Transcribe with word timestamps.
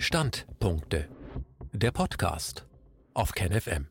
Standpunkte. 0.00 1.08
Der 1.72 1.90
Podcast 1.90 2.68
auf 3.14 3.32
KenFM. 3.32 3.88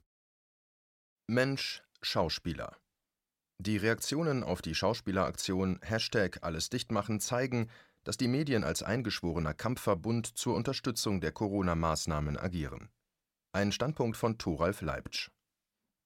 Mensch, 1.27 1.83
Schauspieler. 2.01 2.77
Die 3.59 3.75
Reaktionen 3.75 4.41
auf 4.45 4.61
die 4.61 4.73
Schauspieleraktion 4.73 5.79
Hashtag 5.81 6.39
alles 6.43 6.69
dichtmachen 6.69 7.19
zeigen, 7.19 7.69
dass 8.05 8.15
die 8.15 8.29
Medien 8.29 8.63
als 8.63 8.83
eingeschworener 8.83 9.53
Kampfverbund 9.53 10.37
zur 10.37 10.55
Unterstützung 10.55 11.19
der 11.19 11.33
Corona-Maßnahmen 11.33 12.37
agieren. 12.37 12.89
Ein 13.51 13.73
Standpunkt 13.73 14.15
von 14.15 14.37
Thoralf 14.37 14.81
Leibtsch. 14.81 15.29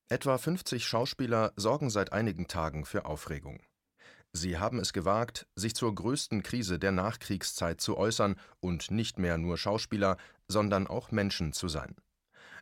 Etwa 0.09 0.39
50 0.39 0.83
Schauspieler 0.83 1.53
sorgen 1.57 1.91
seit 1.91 2.11
einigen 2.11 2.47
Tagen 2.47 2.85
für 2.85 3.05
Aufregung. 3.05 3.61
Sie 4.33 4.57
haben 4.57 4.79
es 4.79 4.93
gewagt, 4.93 5.47
sich 5.55 5.75
zur 5.75 5.93
größten 5.93 6.41
Krise 6.41 6.79
der 6.79 6.93
Nachkriegszeit 6.93 7.81
zu 7.81 7.97
äußern 7.97 8.35
und 8.61 8.89
nicht 8.89 9.19
mehr 9.19 9.37
nur 9.37 9.57
Schauspieler, 9.57 10.17
sondern 10.47 10.87
auch 10.87 11.11
Menschen 11.11 11.51
zu 11.51 11.67
sein. 11.67 11.95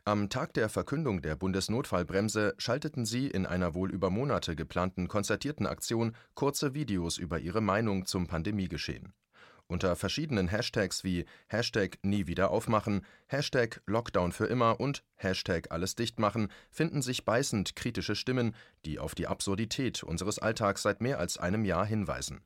Am 0.04 0.30
Tag 0.30 0.54
der 0.54 0.68
Verkündung 0.68 1.22
der 1.22 1.36
Bundesnotfallbremse 1.36 2.54
schalteten 2.56 3.04
sie 3.04 3.28
in 3.28 3.46
einer 3.46 3.74
wohl 3.74 3.90
über 3.90 4.10
Monate 4.10 4.56
geplanten 4.56 5.08
konzertierten 5.08 5.66
Aktion 5.66 6.16
kurze 6.34 6.74
Videos 6.74 7.18
über 7.18 7.38
ihre 7.38 7.60
Meinung 7.60 8.06
zum 8.06 8.26
Pandemiegeschehen. 8.26 9.12
Unter 9.70 9.94
verschiedenen 9.94 10.48
Hashtags 10.48 11.04
wie 11.04 11.26
Hashtag 11.46 12.00
nie 12.02 12.26
wieder 12.26 12.50
aufmachen, 12.50 13.06
Hashtag 13.28 13.80
Lockdown 13.86 14.32
für 14.32 14.46
immer 14.46 14.80
und 14.80 15.04
Hashtag 15.14 15.70
alles 15.70 15.94
dicht 15.94 16.18
machen 16.18 16.48
finden 16.72 17.02
sich 17.02 17.24
beißend 17.24 17.76
kritische 17.76 18.16
Stimmen, 18.16 18.56
die 18.84 18.98
auf 18.98 19.14
die 19.14 19.28
Absurdität 19.28 20.02
unseres 20.02 20.40
Alltags 20.40 20.82
seit 20.82 21.00
mehr 21.00 21.20
als 21.20 21.38
einem 21.38 21.64
Jahr 21.64 21.86
hinweisen. 21.86 22.40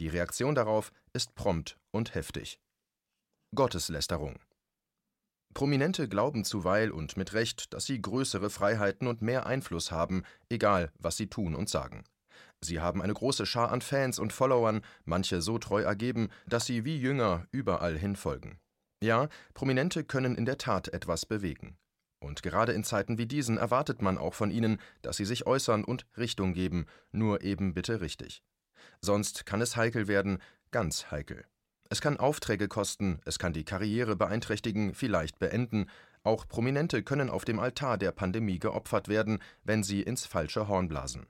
Die 0.00 0.08
Reaktion 0.08 0.56
darauf 0.56 0.90
ist 1.12 1.36
prompt 1.36 1.78
und 1.92 2.16
heftig. 2.16 2.58
Gotteslästerung 3.54 4.40
Prominente 5.54 6.08
glauben 6.08 6.42
zuweilen 6.42 6.90
und 6.90 7.16
mit 7.16 7.34
Recht, 7.34 7.72
dass 7.72 7.84
sie 7.84 8.02
größere 8.02 8.50
Freiheiten 8.50 9.06
und 9.06 9.22
mehr 9.22 9.46
Einfluss 9.46 9.92
haben, 9.92 10.24
egal 10.48 10.90
was 10.98 11.16
sie 11.16 11.28
tun 11.28 11.54
und 11.54 11.68
sagen. 11.68 12.02
Sie 12.60 12.80
haben 12.80 13.02
eine 13.02 13.14
große 13.14 13.46
Schar 13.46 13.70
an 13.72 13.80
Fans 13.80 14.18
und 14.18 14.32
Followern, 14.32 14.82
manche 15.04 15.42
so 15.42 15.58
treu 15.58 15.82
ergeben, 15.82 16.28
dass 16.46 16.66
sie 16.66 16.84
wie 16.84 16.98
Jünger 16.98 17.46
überall 17.50 17.96
hin 17.96 18.16
folgen. 18.16 18.58
Ja, 19.02 19.28
Prominente 19.52 20.04
können 20.04 20.34
in 20.34 20.46
der 20.46 20.58
Tat 20.58 20.88
etwas 20.88 21.26
bewegen. 21.26 21.76
Und 22.20 22.42
gerade 22.42 22.72
in 22.72 22.84
Zeiten 22.84 23.18
wie 23.18 23.26
diesen 23.26 23.58
erwartet 23.58 24.00
man 24.00 24.16
auch 24.16 24.32
von 24.32 24.50
ihnen, 24.50 24.78
dass 25.02 25.18
sie 25.18 25.26
sich 25.26 25.46
äußern 25.46 25.84
und 25.84 26.06
Richtung 26.16 26.54
geben, 26.54 26.86
nur 27.12 27.42
eben 27.42 27.74
bitte 27.74 28.00
richtig. 28.00 28.42
Sonst 29.02 29.44
kann 29.44 29.60
es 29.60 29.76
heikel 29.76 30.08
werden, 30.08 30.38
ganz 30.70 31.10
heikel. 31.10 31.44
Es 31.90 32.00
kann 32.00 32.16
Aufträge 32.16 32.66
kosten, 32.66 33.20
es 33.26 33.38
kann 33.38 33.52
die 33.52 33.64
Karriere 33.64 34.16
beeinträchtigen, 34.16 34.94
vielleicht 34.94 35.38
beenden. 35.38 35.86
Auch 36.22 36.48
Prominente 36.48 37.02
können 37.02 37.28
auf 37.28 37.44
dem 37.44 37.58
Altar 37.58 37.98
der 37.98 38.12
Pandemie 38.12 38.58
geopfert 38.58 39.08
werden, 39.08 39.38
wenn 39.62 39.82
sie 39.82 40.00
ins 40.00 40.24
falsche 40.24 40.66
Horn 40.66 40.88
blasen. 40.88 41.26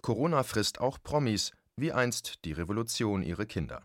Corona 0.00 0.42
frisst 0.42 0.80
auch 0.80 0.98
Promis, 1.02 1.52
wie 1.76 1.92
einst 1.92 2.44
die 2.44 2.52
Revolution 2.52 3.22
ihre 3.22 3.46
Kinder. 3.46 3.82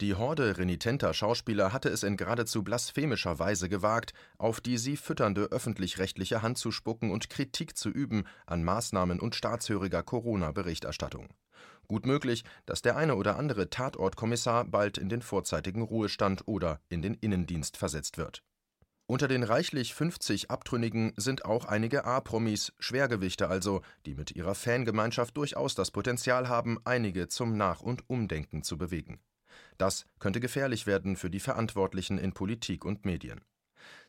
Die 0.00 0.14
Horde 0.14 0.58
renitenter 0.58 1.12
Schauspieler 1.12 1.72
hatte 1.72 1.88
es 1.88 2.04
in 2.04 2.16
geradezu 2.16 2.62
blasphemischer 2.62 3.40
Weise 3.40 3.68
gewagt, 3.68 4.12
auf 4.38 4.60
die 4.60 4.78
sie 4.78 4.96
fütternde 4.96 5.46
öffentlich-rechtliche 5.50 6.40
Hand 6.40 6.56
zu 6.56 6.70
spucken 6.70 7.10
und 7.10 7.30
Kritik 7.30 7.76
zu 7.76 7.90
üben 7.90 8.24
an 8.46 8.62
Maßnahmen 8.62 9.18
und 9.18 9.34
staatshöriger 9.34 10.04
Corona-Berichterstattung. 10.04 11.28
Gut 11.88 12.06
möglich, 12.06 12.44
dass 12.64 12.82
der 12.82 12.96
eine 12.96 13.16
oder 13.16 13.36
andere 13.36 13.70
Tatortkommissar 13.70 14.64
bald 14.66 14.98
in 14.98 15.08
den 15.08 15.22
vorzeitigen 15.22 15.82
Ruhestand 15.82 16.46
oder 16.46 16.80
in 16.88 17.02
den 17.02 17.14
Innendienst 17.14 17.76
versetzt 17.76 18.18
wird 18.18 18.44
unter 19.08 19.26
den 19.26 19.42
reichlich 19.42 19.94
50 19.94 20.50
Abtrünnigen 20.50 21.14
sind 21.16 21.46
auch 21.46 21.64
einige 21.64 22.04
A-Promis, 22.04 22.74
Schwergewichte 22.78 23.48
also, 23.48 23.80
die 24.04 24.14
mit 24.14 24.36
ihrer 24.36 24.54
Fangemeinschaft 24.54 25.34
durchaus 25.36 25.74
das 25.74 25.90
Potenzial 25.90 26.48
haben, 26.48 26.78
einige 26.84 27.26
zum 27.28 27.56
Nach- 27.56 27.80
und 27.80 28.08
Umdenken 28.10 28.62
zu 28.62 28.76
bewegen. 28.76 29.18
Das 29.78 30.04
könnte 30.18 30.40
gefährlich 30.40 30.86
werden 30.86 31.16
für 31.16 31.30
die 31.30 31.40
Verantwortlichen 31.40 32.18
in 32.18 32.34
Politik 32.34 32.84
und 32.84 33.06
Medien 33.06 33.40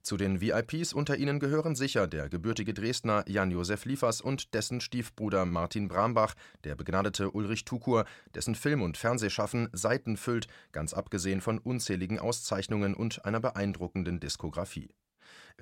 zu 0.01 0.17
den 0.17 0.41
VIPs 0.41 0.93
unter 0.93 1.17
ihnen 1.17 1.39
gehören 1.39 1.75
sicher 1.75 2.07
der 2.07 2.29
gebürtige 2.29 2.73
Dresdner 2.73 3.23
Jan-Josef 3.27 3.85
Liefers 3.85 4.21
und 4.21 4.53
dessen 4.53 4.81
Stiefbruder 4.81 5.45
Martin 5.45 5.87
Brambach, 5.87 6.35
der 6.63 6.75
begnadete 6.75 7.31
Ulrich 7.31 7.65
Tukur, 7.65 8.05
dessen 8.35 8.55
Film 8.55 8.81
und 8.81 8.97
Fernsehschaffen 8.97 9.69
Seiten 9.73 10.17
füllt, 10.17 10.47
ganz 10.71 10.93
abgesehen 10.93 11.41
von 11.41 11.59
unzähligen 11.59 12.19
Auszeichnungen 12.19 12.93
und 12.93 13.25
einer 13.25 13.39
beeindruckenden 13.39 14.19
Diskografie. 14.19 14.89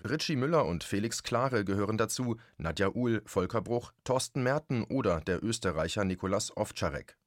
Ritchie 0.08 0.36
Müller 0.36 0.66
und 0.66 0.84
Felix 0.84 1.24
Klare 1.24 1.66
gehören 1.66 1.98
dazu, 1.98 2.38
Nadja 2.58 2.90
Uhl, 2.94 3.22
Volker 3.26 3.62
Bruch, 3.62 3.92
Thorsten 4.04 4.44
Merten 4.44 4.84
oder 4.84 5.22
der 5.22 5.44
Österreicher 5.44 6.04
Nikolas 6.04 6.56
Ovtcharek. 6.56 7.18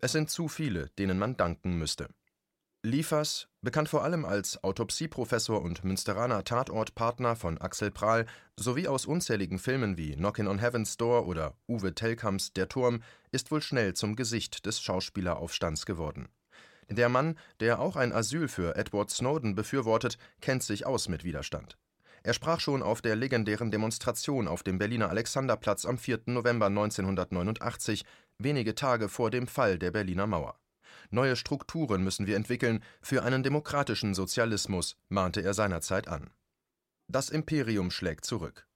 Es 0.00 0.12
sind 0.12 0.30
zu 0.30 0.48
viele, 0.48 0.90
denen 0.98 1.18
man 1.18 1.36
danken 1.36 1.76
müsste. 1.76 2.08
Liefers, 2.84 3.48
bekannt 3.60 3.88
vor 3.88 4.04
allem 4.04 4.24
als 4.24 4.62
Autopsieprofessor 4.62 5.60
und 5.60 5.82
Münsteraner 5.82 6.44
Tatortpartner 6.44 7.34
von 7.34 7.58
Axel 7.58 7.90
Prahl 7.90 8.24
sowie 8.56 8.86
aus 8.86 9.04
unzähligen 9.04 9.58
Filmen 9.58 9.96
wie 9.96 10.14
Knockin' 10.14 10.46
on 10.46 10.60
Heaven's 10.60 10.96
Door 10.96 11.26
oder 11.26 11.56
Uwe 11.66 11.92
Tellkamps 11.92 12.52
Der 12.52 12.68
Turm, 12.68 13.02
ist 13.32 13.50
wohl 13.50 13.62
schnell 13.62 13.94
zum 13.94 14.14
Gesicht 14.14 14.64
des 14.64 14.80
Schauspieleraufstands 14.80 15.86
geworden. 15.86 16.28
Der 16.88 17.08
Mann, 17.08 17.36
der 17.58 17.80
auch 17.80 17.96
ein 17.96 18.12
Asyl 18.12 18.46
für 18.46 18.76
Edward 18.76 19.10
Snowden 19.10 19.56
befürwortet, 19.56 20.16
kennt 20.40 20.62
sich 20.62 20.86
aus 20.86 21.08
mit 21.08 21.24
Widerstand. 21.24 21.76
Er 22.22 22.32
sprach 22.32 22.60
schon 22.60 22.84
auf 22.84 23.02
der 23.02 23.16
legendären 23.16 23.72
Demonstration 23.72 24.46
auf 24.46 24.62
dem 24.62 24.78
Berliner 24.78 25.10
Alexanderplatz 25.10 25.84
am 25.84 25.98
4. 25.98 26.20
November 26.26 26.66
1989, 26.66 28.04
wenige 28.38 28.76
Tage 28.76 29.08
vor 29.08 29.32
dem 29.32 29.48
Fall 29.48 29.80
der 29.80 29.90
Berliner 29.90 30.28
Mauer. 30.28 30.56
Neue 31.10 31.36
Strukturen 31.36 32.04
müssen 32.04 32.26
wir 32.26 32.36
entwickeln 32.36 32.82
für 33.00 33.22
einen 33.22 33.42
demokratischen 33.42 34.14
Sozialismus, 34.14 34.96
mahnte 35.08 35.42
er 35.42 35.54
seinerzeit 35.54 36.08
an. 36.08 36.30
Das 37.08 37.30
Imperium 37.30 37.90
schlägt 37.90 38.26
zurück. 38.26 38.68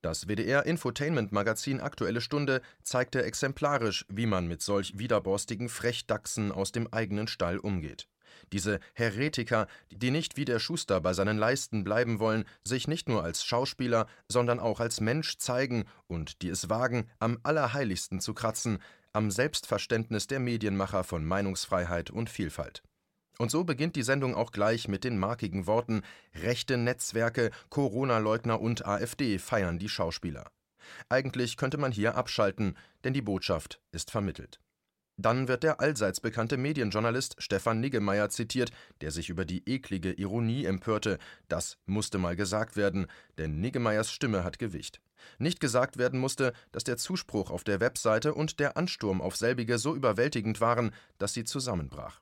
Das 0.00 0.28
WDR-Infotainment-Magazin 0.28 1.80
Aktuelle 1.80 2.20
Stunde 2.20 2.60
zeigte 2.82 3.24
exemplarisch, 3.24 4.04
wie 4.08 4.26
man 4.26 4.46
mit 4.46 4.62
solch 4.62 4.98
widerborstigen 4.98 5.68
Frechdachsen 5.68 6.52
aus 6.52 6.72
dem 6.72 6.92
eigenen 6.92 7.26
Stall 7.26 7.58
umgeht. 7.58 8.06
Diese 8.52 8.80
Heretiker, 8.94 9.66
die 9.90 10.10
nicht 10.10 10.36
wie 10.36 10.44
der 10.44 10.58
Schuster 10.58 11.00
bei 11.00 11.14
seinen 11.14 11.38
Leisten 11.38 11.84
bleiben 11.84 12.18
wollen, 12.18 12.44
sich 12.64 12.86
nicht 12.86 13.08
nur 13.08 13.24
als 13.24 13.44
Schauspieler, 13.44 14.06
sondern 14.28 14.60
auch 14.60 14.78
als 14.78 15.00
Mensch 15.00 15.38
zeigen 15.38 15.84
und 16.06 16.42
die 16.42 16.50
es 16.50 16.68
wagen, 16.68 17.08
am 17.18 17.38
Allerheiligsten 17.42 18.20
zu 18.20 18.34
kratzen, 18.34 18.78
am 19.14 19.30
Selbstverständnis 19.30 20.26
der 20.26 20.40
Medienmacher 20.40 21.04
von 21.04 21.24
Meinungsfreiheit 21.24 22.10
und 22.10 22.28
Vielfalt. 22.28 22.82
Und 23.38 23.50
so 23.50 23.64
beginnt 23.64 23.96
die 23.96 24.02
Sendung 24.02 24.34
auch 24.34 24.52
gleich 24.52 24.88
mit 24.88 25.04
den 25.04 25.18
markigen 25.18 25.66
Worten 25.66 26.02
Rechte 26.34 26.76
Netzwerke, 26.76 27.50
Corona-Leugner 27.70 28.60
und 28.60 28.86
AfD 28.86 29.38
feiern 29.38 29.78
die 29.78 29.88
Schauspieler. 29.88 30.50
Eigentlich 31.08 31.56
könnte 31.56 31.78
man 31.78 31.92
hier 31.92 32.16
abschalten, 32.16 32.76
denn 33.04 33.14
die 33.14 33.22
Botschaft 33.22 33.80
ist 33.92 34.10
vermittelt. 34.10 34.60
Dann 35.16 35.46
wird 35.46 35.62
der 35.62 35.80
allseits 35.80 36.20
bekannte 36.20 36.56
Medienjournalist 36.56 37.36
Stefan 37.38 37.80
Niggemeier 37.80 38.30
zitiert, 38.30 38.70
der 39.00 39.12
sich 39.12 39.30
über 39.30 39.44
die 39.44 39.62
eklige 39.68 40.12
Ironie 40.12 40.64
empörte. 40.64 41.18
Das 41.48 41.78
musste 41.86 42.18
mal 42.18 42.34
gesagt 42.34 42.76
werden, 42.76 43.06
denn 43.38 43.60
Niggemeiers 43.60 44.10
Stimme 44.10 44.42
hat 44.42 44.58
Gewicht. 44.58 45.00
Nicht 45.38 45.60
gesagt 45.60 45.96
werden 45.98 46.18
musste, 46.18 46.52
dass 46.72 46.84
der 46.84 46.96
Zuspruch 46.96 47.50
auf 47.50 47.64
der 47.64 47.80
Webseite 47.80 48.34
und 48.34 48.58
der 48.60 48.76
Ansturm 48.76 49.20
auf 49.20 49.36
selbige 49.36 49.78
so 49.78 49.94
überwältigend 49.94 50.60
waren, 50.60 50.90
dass 51.18 51.32
sie 51.32 51.44
zusammenbrach. 51.44 52.20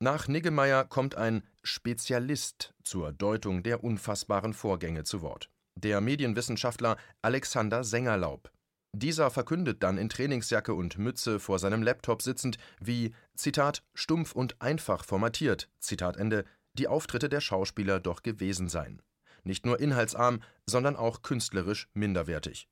Nach 0.00 0.28
Niggemeier 0.28 0.84
kommt 0.84 1.14
ein 1.14 1.42
Spezialist 1.62 2.74
zur 2.82 3.12
Deutung 3.12 3.62
der 3.62 3.84
unfassbaren 3.84 4.52
Vorgänge 4.52 5.04
zu 5.04 5.22
Wort. 5.22 5.50
Der 5.76 6.00
Medienwissenschaftler 6.00 6.96
Alexander 7.22 7.84
Sengerlaub. 7.84 8.50
Dieser 8.94 9.30
verkündet 9.30 9.82
dann 9.82 9.98
in 9.98 10.08
Trainingsjacke 10.08 10.72
und 10.72 10.98
Mütze 10.98 11.40
vor 11.40 11.58
seinem 11.58 11.82
Laptop 11.82 12.22
sitzend, 12.22 12.58
wie, 12.80 13.12
Zitat, 13.34 13.82
stumpf 13.92 14.32
und 14.32 14.60
einfach 14.62 15.04
formatiert, 15.04 15.68
Zitat 15.80 16.16
Ende, 16.16 16.44
die 16.74 16.88
Auftritte 16.88 17.28
der 17.28 17.40
Schauspieler 17.40 18.00
doch 18.00 18.22
gewesen 18.22 18.68
seien 18.68 19.02
nicht 19.44 19.66
nur 19.66 19.80
inhaltsarm, 19.80 20.40
sondern 20.66 20.96
auch 20.96 21.22
künstlerisch 21.22 21.88
minderwertig. 21.94 22.68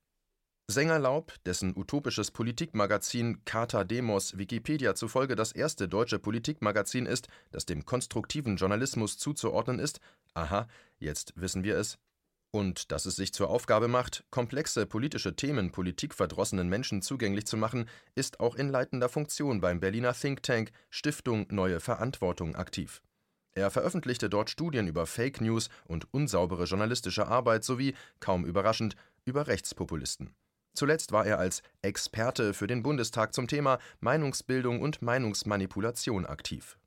Sängerlaub, 0.69 1.35
dessen 1.45 1.77
utopisches 1.77 2.31
Politikmagazin 2.31 3.45
Carta 3.45 3.85
Demos 3.85 4.39
Wikipedia 4.39 4.95
zufolge 4.95 5.37
das 5.37 5.53
erste 5.53 5.89
deutsche 5.89 6.19
Politikmagazin 6.19 7.05
ist, 7.05 7.29
das 7.51 7.67
dem 7.67 7.85
konstruktiven 7.85 8.57
Journalismus 8.57 9.19
zuzuordnen 9.19 9.79
ist, 9.79 10.01
aha, 10.35 10.69
jetzt 10.99 11.35
wissen 11.37 11.65
wir 11.65 11.77
es, 11.77 11.99
und 12.53 12.93
dass 12.93 13.07
es 13.07 13.17
sich 13.17 13.33
zur 13.33 13.51
Aufgabe 13.51 13.89
macht, 13.89 14.25
komplexe 14.31 14.87
politische 14.87 15.35
Themen 15.35 15.73
politikverdrossenen 15.73 16.69
Menschen 16.69 17.03
zugänglich 17.03 17.47
zu 17.47 17.57
machen, 17.57 17.89
ist 18.15 18.41
auch 18.41 18.55
in 18.55 18.69
leitender 18.69 19.09
Funktion 19.09 19.61
beim 19.61 19.81
Berliner 19.81 20.13
Think 20.13 20.43
Tank 20.43 20.71
Stiftung 20.91 21.47
Neue 21.51 21.81
Verantwortung 21.81 22.55
aktiv. 22.55 23.03
Er 23.55 23.71
veröffentlichte 23.71 24.31
dort 24.31 24.51
Studien 24.51 24.87
über 24.87 25.07
Fake 25.07 25.41
News 25.41 25.69
und 25.85 26.13
unsaubere 26.13 26.65
journalistische 26.65 27.27
Arbeit 27.27 27.65
sowie, 27.65 27.95
kaum 28.21 28.45
überraschend, 28.45 28.97
über 29.25 29.47
Rechtspopulisten. 29.47 30.35
Zuletzt 30.75 31.13
war 31.13 31.27
er 31.27 31.39
als 31.39 31.63
Experte 31.83 32.55
für 32.55 32.67
den 32.67 32.83
Bundestag 32.83 33.35
zum 33.35 33.47
Thema 33.47 33.79
Meinungsbildung 34.01 34.81
und 34.81 35.03
Meinungsmanipulation 35.03 36.25
aktiv. 36.25 36.79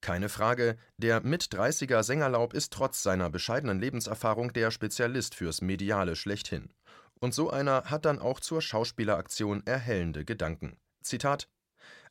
Keine 0.00 0.28
Frage, 0.28 0.76
der 0.96 1.20
Mit-30er 1.22 2.02
Sängerlaub 2.02 2.54
ist 2.54 2.72
trotz 2.72 3.02
seiner 3.02 3.28
bescheidenen 3.30 3.80
Lebenserfahrung 3.80 4.52
der 4.52 4.70
Spezialist 4.70 5.34
fürs 5.34 5.60
Mediale 5.60 6.16
schlechthin. 6.16 6.72
Und 7.20 7.34
so 7.34 7.50
einer 7.50 7.84
hat 7.84 8.06
dann 8.06 8.18
auch 8.18 8.40
zur 8.40 8.62
Schauspieleraktion 8.62 9.62
erhellende 9.66 10.24
Gedanken. 10.24 10.78
Zitat 11.02 11.48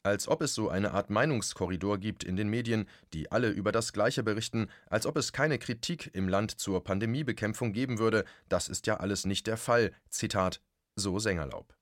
als 0.04 0.28
ob 0.30 0.42
es 0.42 0.56
so 0.56 0.70
eine 0.70 0.92
Art 0.94 1.10
Meinungskorridor 1.10 1.98
gibt 1.98 2.24
in 2.24 2.38
den 2.38 2.50
Medien, 2.50 2.88
die 3.14 3.32
alle 3.32 3.50
über 3.50 3.72
das 3.72 3.92
Gleiche 3.92 4.24
berichten, 4.24 4.70
als 4.88 5.06
ob 5.06 5.18
es 5.18 5.34
keine 5.34 5.60
Kritik 5.60 6.10
im 6.14 6.30
Land 6.30 6.52
zur 6.52 6.84
Pandemiebekämpfung 6.84 7.74
geben 7.74 8.00
würde, 8.00 8.24
das 8.48 8.70
ist 8.70 8.88
ja 8.88 8.98
alles 8.98 9.26
nicht 9.26 9.48
der 9.48 9.58
Fall. 9.58 9.92
Zitat, 10.10 10.62
so 10.96 11.20
Sängerlaub. 11.20 11.76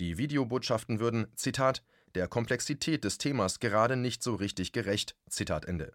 Die 0.00 0.16
Videobotschaften 0.16 0.98
würden, 0.98 1.26
Zitat, 1.34 1.84
der 2.18 2.26
Komplexität 2.26 3.04
des 3.04 3.16
Themas 3.18 3.60
gerade 3.60 3.94
nicht 3.94 4.24
so 4.24 4.34
richtig 4.34 4.72
gerecht. 4.72 5.14
Zitat 5.30 5.66
Ende. 5.66 5.92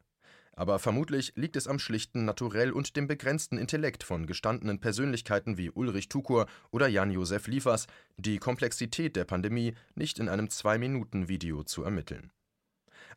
Aber 0.54 0.80
vermutlich 0.80 1.34
liegt 1.36 1.58
es 1.58 1.68
am 1.68 1.80
schlichten 1.80 2.24
Naturell 2.24 2.72
und 2.72 2.96
dem 2.96 3.08
begrenzten 3.08 3.58
Intellekt 3.58 4.06
von 4.06 4.26
gestandenen 4.26 4.80
Persönlichkeiten 4.80 5.58
wie 5.58 5.70
Ulrich 5.70 6.08
Tukur 6.08 6.48
oder 6.72 6.88
Jan-Josef 6.88 7.48
Liefers, 7.48 7.88
die 8.16 8.38
Komplexität 8.38 9.18
der 9.18 9.26
Pandemie 9.26 9.76
nicht 9.96 10.18
in 10.18 10.30
einem 10.30 10.50
Zwei-Minuten-Video 10.50 11.66
zu 11.66 11.84
ermitteln. 11.84 12.32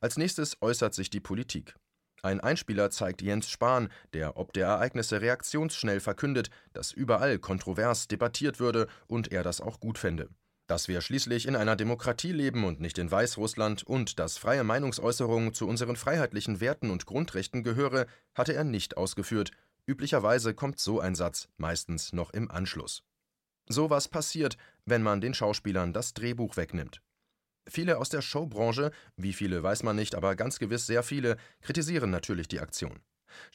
Als 0.01 0.17
nächstes 0.17 0.61
äußert 0.61 0.93
sich 0.93 1.09
die 1.09 1.21
Politik. 1.21 1.77
Ein 2.23 2.41
Einspieler 2.41 2.91
zeigt 2.91 3.23
Jens 3.23 3.49
Spahn, 3.49 3.89
der 4.15 4.37
ob 4.37 4.53
der 4.53 4.67
Ereignisse 4.67 5.21
reaktionsschnell 5.21 6.01
verkündet, 6.01 6.51
dass 6.73 6.91
überall 6.91 7.39
kontrovers 7.39 8.09
debattiert 8.09 8.59
würde 8.59 8.89
und 9.07 9.31
er 9.31 9.45
das 9.45 9.61
auch 9.61 9.79
gut 9.79 9.97
fände. 9.97 10.29
Dass 10.67 10.89
wir 10.89 11.01
schließlich 11.01 11.47
in 11.47 11.55
einer 11.55 11.77
Demokratie 11.77 12.33
leben 12.33 12.65
und 12.65 12.81
nicht 12.81 12.99
in 12.99 13.11
Weißrussland 13.11 13.85
und 13.85 14.19
dass 14.19 14.37
freie 14.37 14.65
Meinungsäußerung 14.65 15.55
zu 15.55 15.69
unseren 15.69 15.95
freiheitlichen 15.95 16.61
Werten 16.61 16.91
und 16.91 17.07
Grundrechten 17.07 17.63
gehöre, 17.63 18.07
hatte 18.35 18.53
er 18.53 18.65
nicht 18.65 18.97
ausgeführt. 18.97 19.53
Üblicherweise 19.87 20.55
kommt 20.55 20.81
so 20.81 20.99
ein 20.99 21.15
Satz 21.15 21.49
meistens 21.57 22.13
noch 22.13 22.31
im 22.31 22.51
Anschluss. 22.51 23.05
So 23.69 23.91
was 23.91 24.09
passiert, 24.09 24.57
wenn 24.85 25.03
man 25.03 25.21
den 25.21 25.35
Schauspielern 25.35 25.93
das 25.93 26.15
Drehbuch 26.15 26.57
wegnimmt. 26.57 27.01
Viele 27.69 27.99
aus 27.99 28.09
der 28.09 28.23
Showbranche, 28.23 28.91
wie 29.17 29.33
viele 29.33 29.63
weiß 29.63 29.83
man 29.85 29.97
nicht, 29.97 30.15
aber 30.15 30.37
ganz 30.37 30.59
gewiss 30.59 30.87
sehr 30.87 31.03
viele, 31.03 31.37
kritisieren 31.61 32.11
natürlich 32.11 32.49
die 32.49 32.61
Aktion. 32.61 33.01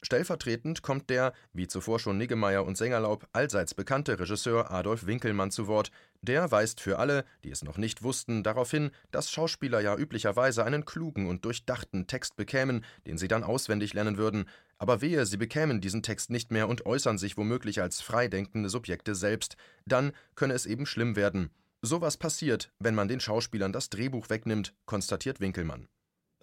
Stellvertretend 0.02 0.82
kommt 0.82 1.10
der, 1.10 1.32
wie 1.52 1.68
zuvor 1.68 1.98
schon 1.98 2.18
Niggemeier 2.18 2.64
und 2.64 2.76
Sängerlaub, 2.76 3.26
allseits 3.32 3.74
bekannte 3.74 4.18
Regisseur 4.18 4.70
Adolf 4.70 5.06
Winkelmann 5.06 5.50
zu 5.50 5.66
Wort. 5.66 5.90
Der 6.22 6.50
weist 6.50 6.80
für 6.80 6.98
alle, 6.98 7.24
die 7.44 7.50
es 7.50 7.62
noch 7.64 7.78
nicht 7.78 8.02
wussten, 8.02 8.42
darauf 8.42 8.70
hin, 8.70 8.90
dass 9.10 9.30
Schauspieler 9.30 9.80
ja 9.80 9.96
üblicherweise 9.96 10.64
einen 10.64 10.84
klugen 10.84 11.28
und 11.28 11.44
durchdachten 11.44 12.06
Text 12.06 12.36
bekämen, 12.36 12.84
den 13.06 13.18
sie 13.18 13.28
dann 13.28 13.44
auswendig 13.44 13.94
lernen 13.94 14.16
würden. 14.16 14.46
Aber 14.78 15.00
wehe, 15.00 15.26
sie 15.26 15.36
bekämen 15.36 15.80
diesen 15.80 16.02
Text 16.02 16.30
nicht 16.30 16.50
mehr 16.50 16.68
und 16.68 16.86
äußern 16.86 17.18
sich 17.18 17.36
womöglich 17.36 17.80
als 17.80 18.00
freidenkende 18.00 18.68
Subjekte 18.68 19.14
selbst. 19.14 19.56
Dann 19.86 20.12
könne 20.34 20.54
es 20.54 20.66
eben 20.66 20.86
schlimm 20.86 21.16
werden. 21.16 21.50
Sowas 21.82 22.16
passiert, 22.16 22.70
wenn 22.78 22.94
man 22.94 23.08
den 23.08 23.18
Schauspielern 23.18 23.72
das 23.72 23.90
Drehbuch 23.90 24.30
wegnimmt, 24.30 24.72
konstatiert 24.86 25.40
Winkelmann. 25.40 25.88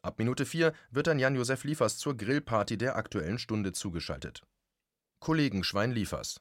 Ab 0.02 0.18
Minute 0.18 0.46
4 0.46 0.74
wird 0.92 1.08
dann 1.08 1.20
Jan-Josef 1.20 1.64
Liefers 1.64 1.98
zur 1.98 2.16
Grillparty 2.16 2.78
der 2.78 2.96
Aktuellen 2.96 3.38
Stunde 3.38 3.74
zugeschaltet. 3.74 4.42
Kollegenschwein 5.20 5.92
Liefers. 5.92 6.40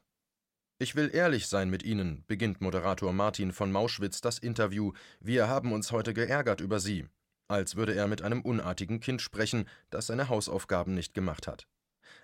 Ich 0.81 0.95
will 0.95 1.13
ehrlich 1.13 1.47
sein 1.47 1.69
mit 1.69 1.83
Ihnen, 1.83 2.23
beginnt 2.27 2.61
Moderator 2.61 3.11
Martin 3.11 3.51
von 3.51 3.69
Mauschwitz 3.69 4.21
das 4.21 4.39
Interview. 4.39 4.93
Wir 5.19 5.49
haben 5.49 5.73
uns 5.73 5.91
heute 5.91 6.13
geärgert 6.13 6.61
über 6.61 6.79
Sie. 6.79 7.05
Als 7.49 7.75
würde 7.75 7.93
er 7.93 8.07
mit 8.07 8.21
einem 8.21 8.41
unartigen 8.41 9.01
Kind 9.01 9.21
sprechen, 9.21 9.67
das 9.89 10.07
seine 10.07 10.29
Hausaufgaben 10.29 10.93
nicht 10.93 11.13
gemacht 11.13 11.47
hat. 11.47 11.67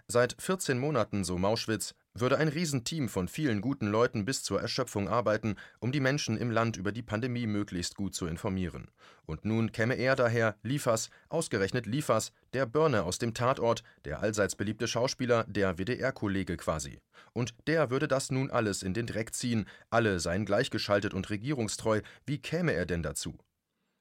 Seit 0.08 0.42
14 0.42 0.80
Monaten, 0.80 1.26
so 1.26 1.38
Mauschwitz, 1.38 1.96
würde 2.16 2.38
ein 2.38 2.48
Riesenteam 2.48 3.10
von 3.10 3.28
vielen 3.28 3.62
guten 3.62 3.88
Leuten 3.88 4.24
bis 4.24 4.42
zur 4.42 4.62
Erschöpfung 4.62 5.10
arbeiten, 5.10 5.56
um 5.80 5.92
die 5.92 6.00
Menschen 6.00 6.38
im 6.38 6.50
Land 6.50 6.78
über 6.78 6.92
die 6.92 7.02
Pandemie 7.02 7.46
möglichst 7.46 7.96
gut 7.96 8.16
zu 8.16 8.26
informieren. 8.26 8.90
Und 9.26 9.44
nun 9.44 9.72
käme 9.72 9.96
er 9.96 10.16
daher, 10.16 10.56
Liefers, 10.64 11.10
ausgerechnet 11.30 11.86
Liefers, 11.86 12.32
der 12.54 12.66
Börne 12.66 13.04
aus 13.04 13.18
dem 13.18 13.34
Tatort, 13.34 13.84
der 14.06 14.22
allseits 14.22 14.56
beliebte 14.56 14.88
Schauspieler, 14.88 15.44
der 15.48 15.78
WDR-Kollege 15.78 16.56
quasi. 16.58 17.00
Und 17.34 17.54
der 17.68 17.90
würde 17.90 18.08
das 18.08 18.32
nun 18.32 18.50
alles 18.50 18.82
in 18.82 18.94
den 18.94 19.08
Dreck 19.08 19.34
ziehen, 19.34 19.66
alle 19.90 20.20
seien 20.20 20.46
gleichgeschaltet 20.46 21.14
und 21.14 21.30
regierungstreu, 21.30 22.02
wie 22.26 22.38
käme 22.38 22.74
er 22.74 22.86
denn 22.86 23.04
dazu? 23.04 23.38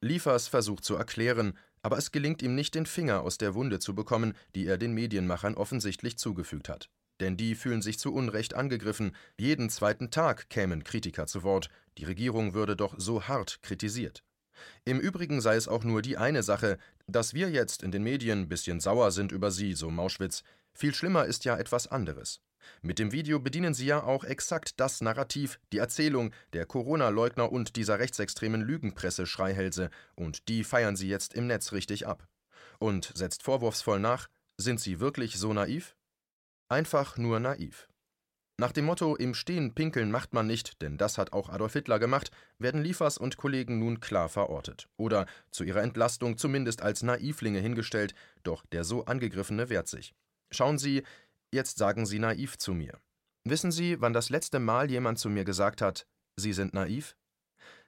Liefers 0.00 0.48
versucht 0.48 0.84
zu 0.84 0.94
erklären, 0.94 1.58
aber 1.82 1.98
es 1.98 2.12
gelingt 2.12 2.42
ihm 2.42 2.54
nicht, 2.54 2.74
den 2.74 2.86
Finger 2.86 3.22
aus 3.22 3.38
der 3.38 3.54
Wunde 3.54 3.78
zu 3.78 3.94
bekommen, 3.94 4.34
die 4.54 4.66
er 4.66 4.78
den 4.78 4.94
Medienmachern 4.94 5.54
offensichtlich 5.54 6.16
zugefügt 6.16 6.68
hat. 6.68 6.90
Denn 7.20 7.36
die 7.36 7.54
fühlen 7.54 7.82
sich 7.82 7.98
zu 7.98 8.12
Unrecht 8.12 8.54
angegriffen, 8.54 9.14
jeden 9.38 9.70
zweiten 9.70 10.10
Tag 10.10 10.48
kämen 10.50 10.84
Kritiker 10.84 11.26
zu 11.26 11.42
Wort, 11.42 11.68
die 11.98 12.04
Regierung 12.04 12.54
würde 12.54 12.76
doch 12.76 12.94
so 12.98 13.28
hart 13.28 13.62
kritisiert. 13.62 14.24
Im 14.84 15.00
Übrigen 15.00 15.40
sei 15.40 15.56
es 15.56 15.68
auch 15.68 15.84
nur 15.84 16.02
die 16.02 16.16
eine 16.16 16.42
Sache, 16.42 16.78
dass 17.06 17.34
wir 17.34 17.50
jetzt 17.50 17.82
in 17.82 17.92
den 17.92 18.02
Medien 18.02 18.48
bisschen 18.48 18.80
sauer 18.80 19.10
sind 19.10 19.32
über 19.32 19.50
sie, 19.50 19.74
so 19.74 19.90
Mauschwitz. 19.90 20.42
Viel 20.72 20.94
schlimmer 20.94 21.24
ist 21.26 21.44
ja 21.44 21.56
etwas 21.56 21.86
anderes. 21.86 22.40
Mit 22.82 22.98
dem 22.98 23.12
Video 23.12 23.38
bedienen 23.38 23.74
sie 23.74 23.86
ja 23.86 24.02
auch 24.02 24.24
exakt 24.24 24.80
das 24.80 25.00
Narrativ, 25.00 25.60
die 25.72 25.78
Erzählung 25.78 26.32
der 26.52 26.66
Corona-Leugner 26.66 27.52
und 27.52 27.76
dieser 27.76 27.98
rechtsextremen 27.98 28.62
Lügenpresse-Schreihälse, 28.62 29.90
und 30.14 30.48
die 30.48 30.64
feiern 30.64 30.96
sie 30.96 31.08
jetzt 31.08 31.34
im 31.34 31.46
Netz 31.46 31.72
richtig 31.72 32.06
ab. 32.06 32.26
Und 32.78 33.12
setzt 33.14 33.42
vorwurfsvoll 33.42 34.00
nach: 34.00 34.28
Sind 34.56 34.80
sie 34.80 34.98
wirklich 34.98 35.38
so 35.38 35.52
naiv? 35.52 35.94
Einfach 36.68 37.18
nur 37.18 37.40
naiv. 37.40 37.88
Nach 38.56 38.70
dem 38.70 38.84
Motto 38.84 39.16
Im 39.16 39.34
Stehen 39.34 39.74
pinkeln 39.74 40.12
macht 40.12 40.32
man 40.32 40.46
nicht, 40.46 40.80
denn 40.80 40.96
das 40.96 41.18
hat 41.18 41.32
auch 41.32 41.48
Adolf 41.48 41.72
Hitler 41.72 41.98
gemacht, 41.98 42.30
werden 42.58 42.82
Liefers 42.82 43.18
und 43.18 43.36
Kollegen 43.36 43.80
nun 43.80 43.98
klar 43.98 44.28
verortet. 44.28 44.88
Oder 44.96 45.26
zu 45.50 45.64
ihrer 45.64 45.82
Entlastung 45.82 46.38
zumindest 46.38 46.80
als 46.80 47.02
Naivlinge 47.02 47.58
hingestellt, 47.58 48.14
doch 48.44 48.64
der 48.66 48.84
so 48.84 49.06
angegriffene 49.06 49.70
wehrt 49.70 49.88
sich. 49.88 50.14
Schauen 50.52 50.78
Sie, 50.78 51.02
Jetzt 51.52 51.78
sagen 51.78 52.04
Sie 52.04 52.18
naiv 52.18 52.58
zu 52.58 52.74
mir. 52.74 52.98
Wissen 53.44 53.70
Sie, 53.70 54.00
wann 54.00 54.12
das 54.12 54.28
letzte 54.28 54.58
Mal 54.58 54.90
jemand 54.90 55.20
zu 55.20 55.28
mir 55.30 55.44
gesagt 55.44 55.80
hat, 55.80 56.04
Sie 56.36 56.52
sind 56.52 56.74
naiv? 56.74 57.14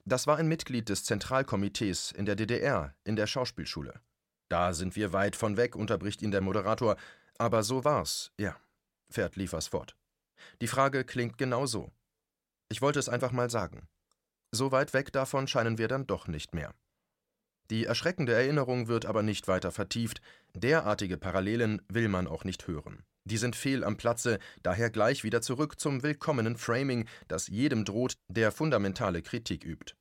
Das 0.04 0.28
war 0.28 0.36
ein 0.36 0.46
Mitglied 0.46 0.88
des 0.88 1.02
Zentralkomitees 1.02 2.12
in 2.12 2.26
der 2.26 2.36
DDR, 2.36 2.94
in 3.02 3.16
der 3.16 3.26
Schauspielschule. 3.26 4.00
Da 4.48 4.72
sind 4.72 4.94
wir 4.94 5.12
weit 5.12 5.34
von 5.34 5.56
weg, 5.56 5.74
unterbricht 5.74 6.22
ihn 6.22 6.30
der 6.30 6.42
Moderator. 6.42 6.96
Aber 7.38 7.64
so 7.64 7.84
war's, 7.84 8.30
ja, 8.38 8.56
fährt 9.10 9.36
Liefers 9.36 9.68
fort. 9.68 9.96
Die 10.60 10.66
Frage 10.66 11.04
klingt 11.04 11.38
genau 11.38 11.66
so. 11.66 11.90
Ich 12.68 12.82
wollte 12.82 12.98
es 12.98 13.08
einfach 13.08 13.32
mal 13.32 13.50
sagen. 13.50 13.88
So 14.52 14.72
weit 14.72 14.94
weg 14.94 15.12
davon 15.12 15.46
scheinen 15.46 15.78
wir 15.78 15.88
dann 15.88 16.06
doch 16.06 16.28
nicht 16.28 16.54
mehr. 16.54 16.74
Die 17.70 17.84
erschreckende 17.84 18.32
Erinnerung 18.32 18.86
wird 18.86 19.06
aber 19.06 19.22
nicht 19.22 19.48
weiter 19.48 19.72
vertieft, 19.72 20.20
derartige 20.54 21.16
Parallelen 21.16 21.82
will 21.88 22.08
man 22.08 22.26
auch 22.26 22.44
nicht 22.44 22.66
hören. 22.68 23.02
Die 23.24 23.38
sind 23.38 23.56
fehl 23.56 23.82
am 23.82 23.96
Platze, 23.96 24.38
daher 24.62 24.88
gleich 24.88 25.24
wieder 25.24 25.42
zurück 25.42 25.80
zum 25.80 26.04
willkommenen 26.04 26.56
Framing, 26.56 27.08
das 27.26 27.48
jedem 27.48 27.84
droht, 27.84 28.14
der 28.28 28.52
fundamentale 28.52 29.20
Kritik 29.20 29.64
übt. 29.64 29.94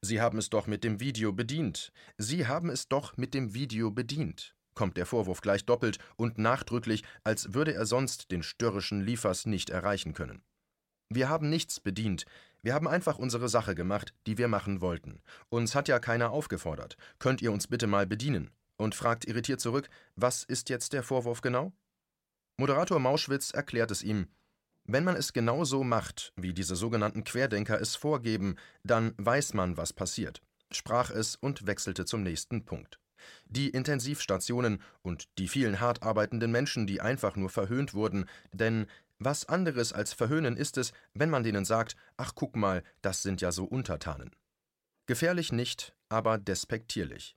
Sie 0.00 0.22
haben 0.22 0.38
es 0.38 0.48
doch 0.48 0.66
mit 0.66 0.84
dem 0.84 1.00
Video 1.00 1.32
bedient. 1.32 1.92
Sie 2.16 2.46
haben 2.46 2.70
es 2.70 2.88
doch 2.88 3.16
mit 3.18 3.34
dem 3.34 3.52
Video 3.52 3.90
bedient. 3.90 4.54
Kommt 4.74 4.96
der 4.96 5.06
Vorwurf 5.06 5.40
gleich 5.40 5.64
doppelt 5.64 5.98
und 6.16 6.38
nachdrücklich, 6.38 7.04
als 7.24 7.54
würde 7.54 7.74
er 7.74 7.86
sonst 7.86 8.30
den 8.30 8.42
störrischen 8.42 9.00
Liefers 9.00 9.46
nicht 9.46 9.70
erreichen 9.70 10.14
können. 10.14 10.42
Wir 11.10 11.28
haben 11.28 11.50
nichts 11.50 11.78
bedient. 11.78 12.24
Wir 12.62 12.74
haben 12.74 12.88
einfach 12.88 13.18
unsere 13.18 13.48
Sache 13.48 13.74
gemacht, 13.74 14.14
die 14.26 14.38
wir 14.38 14.48
machen 14.48 14.80
wollten. 14.80 15.20
Uns 15.50 15.74
hat 15.74 15.88
ja 15.88 15.98
keiner 15.98 16.30
aufgefordert. 16.30 16.96
Könnt 17.18 17.42
ihr 17.42 17.52
uns 17.52 17.66
bitte 17.66 17.86
mal 17.86 18.06
bedienen? 18.06 18.50
Und 18.76 18.94
fragt 18.94 19.26
irritiert 19.26 19.60
zurück, 19.60 19.90
was 20.16 20.44
ist 20.44 20.70
jetzt 20.70 20.92
der 20.92 21.02
Vorwurf 21.02 21.40
genau? 21.40 21.72
Moderator 22.56 22.98
Mauschwitz 22.98 23.50
erklärt 23.50 23.90
es 23.90 24.02
ihm. 24.02 24.28
Wenn 24.84 25.04
man 25.04 25.16
es 25.16 25.32
genau 25.32 25.64
so 25.64 25.84
macht, 25.84 26.32
wie 26.36 26.52
diese 26.54 26.76
sogenannten 26.76 27.24
Querdenker 27.24 27.80
es 27.80 27.94
vorgeben, 27.94 28.56
dann 28.82 29.14
weiß 29.18 29.54
man, 29.54 29.76
was 29.76 29.92
passiert, 29.92 30.42
sprach 30.70 31.10
es 31.10 31.36
und 31.36 31.66
wechselte 31.66 32.04
zum 32.04 32.22
nächsten 32.22 32.64
Punkt. 32.64 33.01
Die 33.46 33.70
Intensivstationen 33.70 34.82
und 35.02 35.28
die 35.38 35.48
vielen 35.48 35.80
hart 35.80 36.02
arbeitenden 36.02 36.50
Menschen, 36.50 36.86
die 36.86 37.00
einfach 37.00 37.36
nur 37.36 37.50
verhöhnt 37.50 37.94
wurden, 37.94 38.26
denn 38.52 38.86
was 39.18 39.48
anderes 39.48 39.92
als 39.92 40.12
verhöhnen 40.12 40.56
ist 40.56 40.76
es, 40.78 40.92
wenn 41.14 41.30
man 41.30 41.44
denen 41.44 41.64
sagt, 41.64 41.96
ach 42.16 42.32
guck 42.34 42.56
mal, 42.56 42.82
das 43.02 43.22
sind 43.22 43.40
ja 43.40 43.52
so 43.52 43.64
Untertanen. 43.64 44.30
Gefährlich 45.06 45.52
nicht, 45.52 45.94
aber 46.08 46.38
despektierlich. 46.38 47.36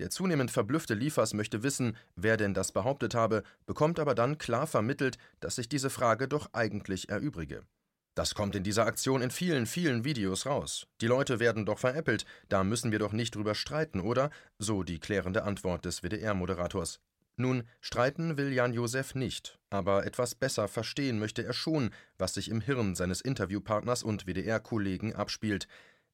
Der 0.00 0.10
zunehmend 0.10 0.50
verblüffte 0.50 0.94
Liefers 0.94 1.34
möchte 1.34 1.62
wissen, 1.62 1.96
wer 2.16 2.36
denn 2.36 2.54
das 2.54 2.72
behauptet 2.72 3.14
habe, 3.14 3.42
bekommt 3.66 4.00
aber 4.00 4.14
dann 4.14 4.38
klar 4.38 4.66
vermittelt, 4.66 5.18
dass 5.40 5.56
sich 5.56 5.68
diese 5.68 5.90
Frage 5.90 6.26
doch 6.26 6.54
eigentlich 6.54 7.08
erübrige. 7.10 7.64
Das 8.14 8.34
kommt 8.34 8.56
in 8.56 8.64
dieser 8.64 8.86
Aktion 8.86 9.22
in 9.22 9.30
vielen, 9.30 9.66
vielen 9.66 10.04
Videos 10.04 10.44
raus. 10.44 10.86
Die 11.00 11.06
Leute 11.06 11.40
werden 11.40 11.64
doch 11.64 11.78
veräppelt, 11.78 12.24
da 12.48 12.64
müssen 12.64 12.92
wir 12.92 12.98
doch 12.98 13.12
nicht 13.12 13.34
drüber 13.34 13.54
streiten, 13.54 14.00
oder? 14.00 14.30
So 14.58 14.82
die 14.82 14.98
klärende 14.98 15.44
Antwort 15.44 15.84
des 15.84 16.02
WDR-Moderators. 16.02 17.00
Nun, 17.36 17.64
streiten 17.80 18.36
will 18.36 18.52
Jan 18.52 18.74
Josef 18.74 19.14
nicht, 19.14 19.58
aber 19.70 20.04
etwas 20.04 20.34
besser 20.34 20.68
verstehen 20.68 21.18
möchte 21.18 21.42
er 21.42 21.54
schon, 21.54 21.90
was 22.18 22.34
sich 22.34 22.50
im 22.50 22.60
Hirn 22.60 22.94
seines 22.94 23.22
Interviewpartners 23.22 24.02
und 24.02 24.26
WDR-Kollegen 24.26 25.14
abspielt. 25.14 25.66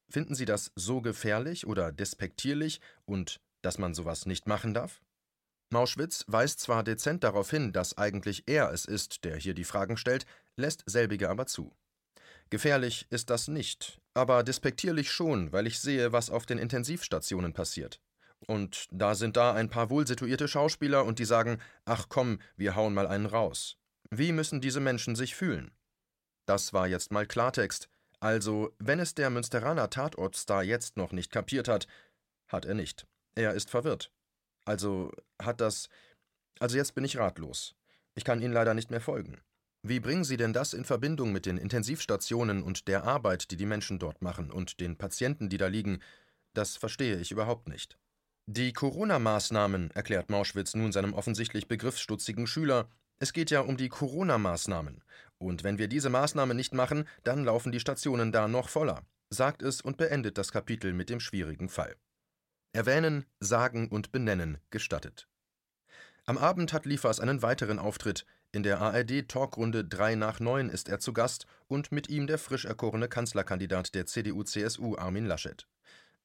Finden 0.09 0.37
Sie 0.37 0.45
das 0.45 0.71
so 0.77 1.01
gefährlich 1.01 1.67
oder 1.67 1.91
despektierlich 1.91 2.81
und 3.07 3.41
dass 3.63 3.79
man 3.79 3.95
sowas 3.95 4.27
nicht 4.27 4.47
machen 4.47 4.73
darf? 4.73 5.01
Mauschwitz 5.71 6.25
weist 6.29 6.61
zwar 6.61 6.85
dezent 6.85 7.25
darauf 7.25 7.51
hin, 7.51 7.73
dass 7.73 7.99
eigentlich 7.99 8.45
er 8.47 8.71
es 8.71 8.85
ist, 8.85 9.25
der 9.25 9.37
hier 9.37 9.55
die 9.55 9.65
Fragen 9.65 9.97
stellt, 9.97 10.27
lässt 10.55 10.85
selbige 10.87 11.29
aber 11.29 11.47
zu. 11.47 11.75
Gefährlich 12.51 13.07
ist 13.11 13.31
das 13.31 13.49
nicht, 13.49 14.01
aber 14.15 14.43
despektierlich 14.43 15.11
schon, 15.11 15.53
weil 15.53 15.67
ich 15.67 15.81
sehe, 15.81 16.13
was 16.13 16.31
auf 16.31 16.47
den 16.47 16.59
Intensivstationen 16.59 17.53
passiert. 17.53 18.01
Und 18.47 18.87
da 18.91 19.15
sind 19.15 19.37
da 19.37 19.53
ein 19.55 19.71
paar 19.71 19.91
wohlsituierte 19.91 20.47
Schauspieler 20.47 21.05
und 21.05 21.19
die 21.19 21.25
sagen, 21.25 21.61
ach 21.85 22.07
komm, 22.09 22.39
wir 22.57 22.77
hauen 22.77 22.95
mal 22.95 23.07
einen 23.07 23.27
raus. 23.27 23.77
Wie 24.11 24.31
müssen 24.33 24.61
diese 24.61 24.81
Menschen 24.81 25.17
sich 25.17 25.35
fühlen? 25.35 25.73
Das 26.47 26.73
war 26.73 26.87
jetzt 26.87 27.11
mal 27.11 27.27
Klartext. 27.27 27.89
Also, 28.21 28.73
wenn 28.79 29.01
es 29.01 29.15
der 29.15 29.31
Münsteraner 29.31 29.91
Tatortstar 29.91 30.63
jetzt 30.63 30.97
noch 30.97 31.13
nicht 31.13 31.33
kapiert 31.33 31.67
hat, 31.67 31.87
hat 32.47 32.65
er 32.65 32.75
nicht. 32.75 33.07
Er 33.35 33.55
ist 33.55 33.71
verwirrt. 33.71 34.13
Also 34.65 35.13
hat 35.41 35.61
das. 35.61 35.89
Also 36.59 36.77
jetzt 36.77 36.95
bin 36.95 37.05
ich 37.05 37.19
ratlos. 37.19 37.75
Ich 38.15 38.25
kann 38.25 38.41
Ihnen 38.41 38.55
leider 38.55 38.75
nicht 38.75 38.91
mehr 38.91 39.01
folgen. 39.01 39.41
Wie 39.89 40.01
bringen 40.01 40.25
Sie 40.25 40.37
denn 40.37 40.53
das 40.53 40.73
in 40.73 40.85
Verbindung 40.85 41.31
mit 41.31 41.47
den 41.47 41.59
Intensivstationen 41.59 42.65
und 42.65 42.89
der 42.89 43.05
Arbeit, 43.05 43.53
die 43.53 43.57
die 43.57 43.67
Menschen 43.67 44.01
dort 44.01 44.21
machen 44.21 44.51
und 44.51 44.81
den 44.81 44.97
Patienten, 44.97 45.49
die 45.49 45.59
da 45.59 45.69
liegen? 45.69 46.01
Das 46.55 46.77
verstehe 46.77 47.19
ich 47.19 47.31
überhaupt 47.31 47.69
nicht. 47.69 47.97
Die 48.47 48.73
Corona-Maßnahmen, 48.73 49.93
erklärt 49.93 50.29
Mauschwitz 50.29 50.75
nun 50.75 50.91
seinem 50.91 51.15
offensichtlich 51.15 51.69
begriffsstutzigen 51.69 52.49
Schüler, 52.49 52.89
es 53.21 53.33
geht 53.33 53.53
ja 53.53 53.61
um 53.61 53.77
die 53.77 53.89
Corona-Maßnahmen. 53.89 55.05
Und 55.39 55.63
wenn 55.63 55.79
wir 55.79 55.87
diese 55.87 56.11
Maßnahmen 56.11 56.57
nicht 56.57 56.75
machen, 56.75 57.07
dann 57.23 57.45
laufen 57.45 57.71
die 57.71 57.79
Stationen 57.79 58.33
da 58.33 58.49
noch 58.49 58.69
voller, 58.69 59.05
sagt 59.31 59.63
es 59.63 59.81
und 59.81 59.99
beendet 59.99 60.37
das 60.37 60.51
Kapitel 60.51 60.95
mit 60.95 61.11
dem 61.11 61.21
schwierigen 61.21 61.69
Fall. 61.69 61.95
Erwähnen, 62.73 63.25
sagen 63.39 63.87
und 63.89 64.11
benennen 64.11 64.59
gestattet. 64.71 65.29
Am 66.25 66.39
Abend 66.39 66.73
hat 66.73 66.87
Liefers 66.87 67.21
einen 67.21 67.43
weiteren 67.43 67.79
Auftritt. 67.79 68.27
In 68.53 68.63
der 68.63 68.81
ARD-Talkrunde 68.81 69.85
3 69.85 70.15
nach 70.15 70.41
9 70.41 70.71
ist 70.71 70.89
er 70.89 70.99
zu 70.99 71.13
Gast 71.13 71.47
und 71.69 71.93
mit 71.93 72.09
ihm 72.09 72.27
der 72.27 72.39
frisch 72.39 72.65
erkorene 72.65 73.09
Kanzlerkandidat 73.09 73.95
der 73.95 74.07
CDU-CSU 74.07 74.97
Armin 74.97 75.27
Laschet. 75.27 75.67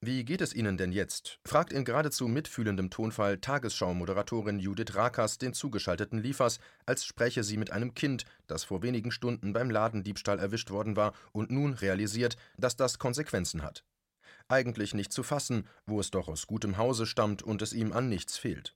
Wie 0.04 0.24
geht 0.24 0.40
es 0.40 0.52
Ihnen 0.52 0.76
denn 0.76 0.90
jetzt? 0.90 1.38
fragt 1.44 1.72
in 1.72 1.84
geradezu 1.84 2.26
mitfühlendem 2.26 2.90
Tonfall 2.90 3.38
Tagesschau-Moderatorin 3.38 4.58
Judith 4.58 4.96
Rakas 4.96 5.38
den 5.38 5.54
zugeschalteten 5.54 6.18
Liefers, 6.18 6.58
als 6.86 7.04
spräche 7.04 7.44
sie 7.44 7.56
mit 7.56 7.70
einem 7.70 7.94
Kind, 7.94 8.24
das 8.48 8.64
vor 8.64 8.82
wenigen 8.82 9.12
Stunden 9.12 9.52
beim 9.52 9.70
Ladendiebstahl 9.70 10.40
erwischt 10.40 10.70
worden 10.70 10.96
war 10.96 11.12
und 11.30 11.52
nun 11.52 11.74
realisiert, 11.74 12.36
dass 12.58 12.74
das 12.74 12.98
Konsequenzen 12.98 13.62
hat. 13.62 13.84
Eigentlich 14.48 14.92
nicht 14.92 15.12
zu 15.12 15.22
fassen, 15.22 15.68
wo 15.86 16.00
es 16.00 16.10
doch 16.10 16.26
aus 16.26 16.48
gutem 16.48 16.78
Hause 16.78 17.06
stammt 17.06 17.44
und 17.44 17.62
es 17.62 17.72
ihm 17.72 17.92
an 17.92 18.08
nichts 18.08 18.36
fehlt. 18.36 18.74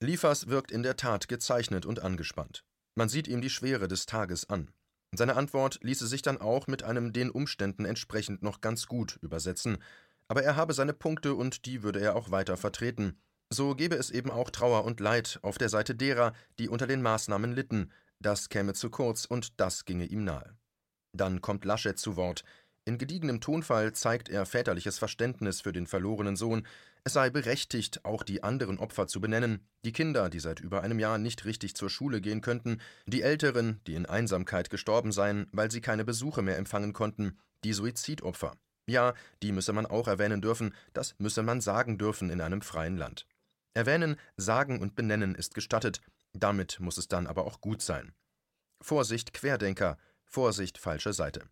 Liefers 0.00 0.48
wirkt 0.48 0.70
in 0.70 0.82
der 0.82 0.96
Tat 0.96 1.28
gezeichnet 1.28 1.86
und 1.86 2.02
angespannt. 2.02 2.62
Man 2.98 3.08
sieht 3.08 3.28
ihm 3.28 3.40
die 3.40 3.48
Schwere 3.48 3.86
des 3.86 4.06
Tages 4.06 4.50
an. 4.50 4.72
Seine 5.14 5.36
Antwort 5.36 5.78
ließe 5.82 6.08
sich 6.08 6.20
dann 6.20 6.40
auch 6.40 6.66
mit 6.66 6.82
einem 6.82 7.12
den 7.12 7.30
Umständen 7.30 7.84
entsprechend 7.84 8.42
noch 8.42 8.60
ganz 8.60 8.88
gut 8.88 9.20
übersetzen, 9.22 9.78
aber 10.26 10.42
er 10.42 10.56
habe 10.56 10.72
seine 10.72 10.94
Punkte 10.94 11.36
und 11.36 11.64
die 11.64 11.84
würde 11.84 12.00
er 12.00 12.16
auch 12.16 12.32
weiter 12.32 12.56
vertreten. 12.56 13.16
So 13.50 13.76
gebe 13.76 13.94
es 13.94 14.10
eben 14.10 14.32
auch 14.32 14.50
Trauer 14.50 14.84
und 14.84 14.98
Leid 14.98 15.38
auf 15.42 15.58
der 15.58 15.68
Seite 15.68 15.94
derer, 15.94 16.32
die 16.58 16.68
unter 16.68 16.88
den 16.88 17.00
Maßnahmen 17.00 17.52
litten, 17.52 17.92
das 18.18 18.48
käme 18.48 18.74
zu 18.74 18.90
kurz 18.90 19.26
und 19.26 19.60
das 19.60 19.84
ginge 19.84 20.06
ihm 20.06 20.24
nahe. 20.24 20.56
Dann 21.12 21.40
kommt 21.40 21.64
Laschet 21.64 21.96
zu 21.96 22.16
Wort. 22.16 22.42
In 22.88 22.96
gediegenem 22.96 23.42
Tonfall 23.42 23.92
zeigt 23.92 24.30
er 24.30 24.46
väterliches 24.46 24.98
Verständnis 24.98 25.60
für 25.60 25.72
den 25.72 25.86
verlorenen 25.86 26.36
Sohn, 26.36 26.66
es 27.04 27.12
sei 27.12 27.28
berechtigt, 27.28 28.02
auch 28.06 28.22
die 28.22 28.42
anderen 28.42 28.78
Opfer 28.78 29.06
zu 29.06 29.20
benennen, 29.20 29.60
die 29.84 29.92
Kinder, 29.92 30.30
die 30.30 30.40
seit 30.40 30.60
über 30.60 30.82
einem 30.82 30.98
Jahr 30.98 31.18
nicht 31.18 31.44
richtig 31.44 31.76
zur 31.76 31.90
Schule 31.90 32.22
gehen 32.22 32.40
könnten, 32.40 32.80
die 33.04 33.20
Älteren, 33.20 33.82
die 33.86 33.92
in 33.92 34.06
Einsamkeit 34.06 34.70
gestorben 34.70 35.12
seien, 35.12 35.48
weil 35.52 35.70
sie 35.70 35.82
keine 35.82 36.06
Besuche 36.06 36.40
mehr 36.40 36.56
empfangen 36.56 36.94
konnten, 36.94 37.36
die 37.62 37.74
Suizidopfer. 37.74 38.56
Ja, 38.86 39.12
die 39.42 39.52
müsse 39.52 39.74
man 39.74 39.84
auch 39.84 40.08
erwähnen 40.08 40.40
dürfen, 40.40 40.74
das 40.94 41.14
müsse 41.18 41.42
man 41.42 41.60
sagen 41.60 41.98
dürfen 41.98 42.30
in 42.30 42.40
einem 42.40 42.62
freien 42.62 42.96
Land. 42.96 43.26
Erwähnen, 43.74 44.16
sagen 44.38 44.80
und 44.80 44.96
benennen 44.96 45.34
ist 45.34 45.54
gestattet, 45.54 46.00
damit 46.32 46.80
muss 46.80 46.96
es 46.96 47.06
dann 47.06 47.26
aber 47.26 47.44
auch 47.44 47.60
gut 47.60 47.82
sein. 47.82 48.14
Vorsicht 48.80 49.34
Querdenker, 49.34 49.98
Vorsicht 50.24 50.78
falsche 50.78 51.12
Seite. 51.12 51.50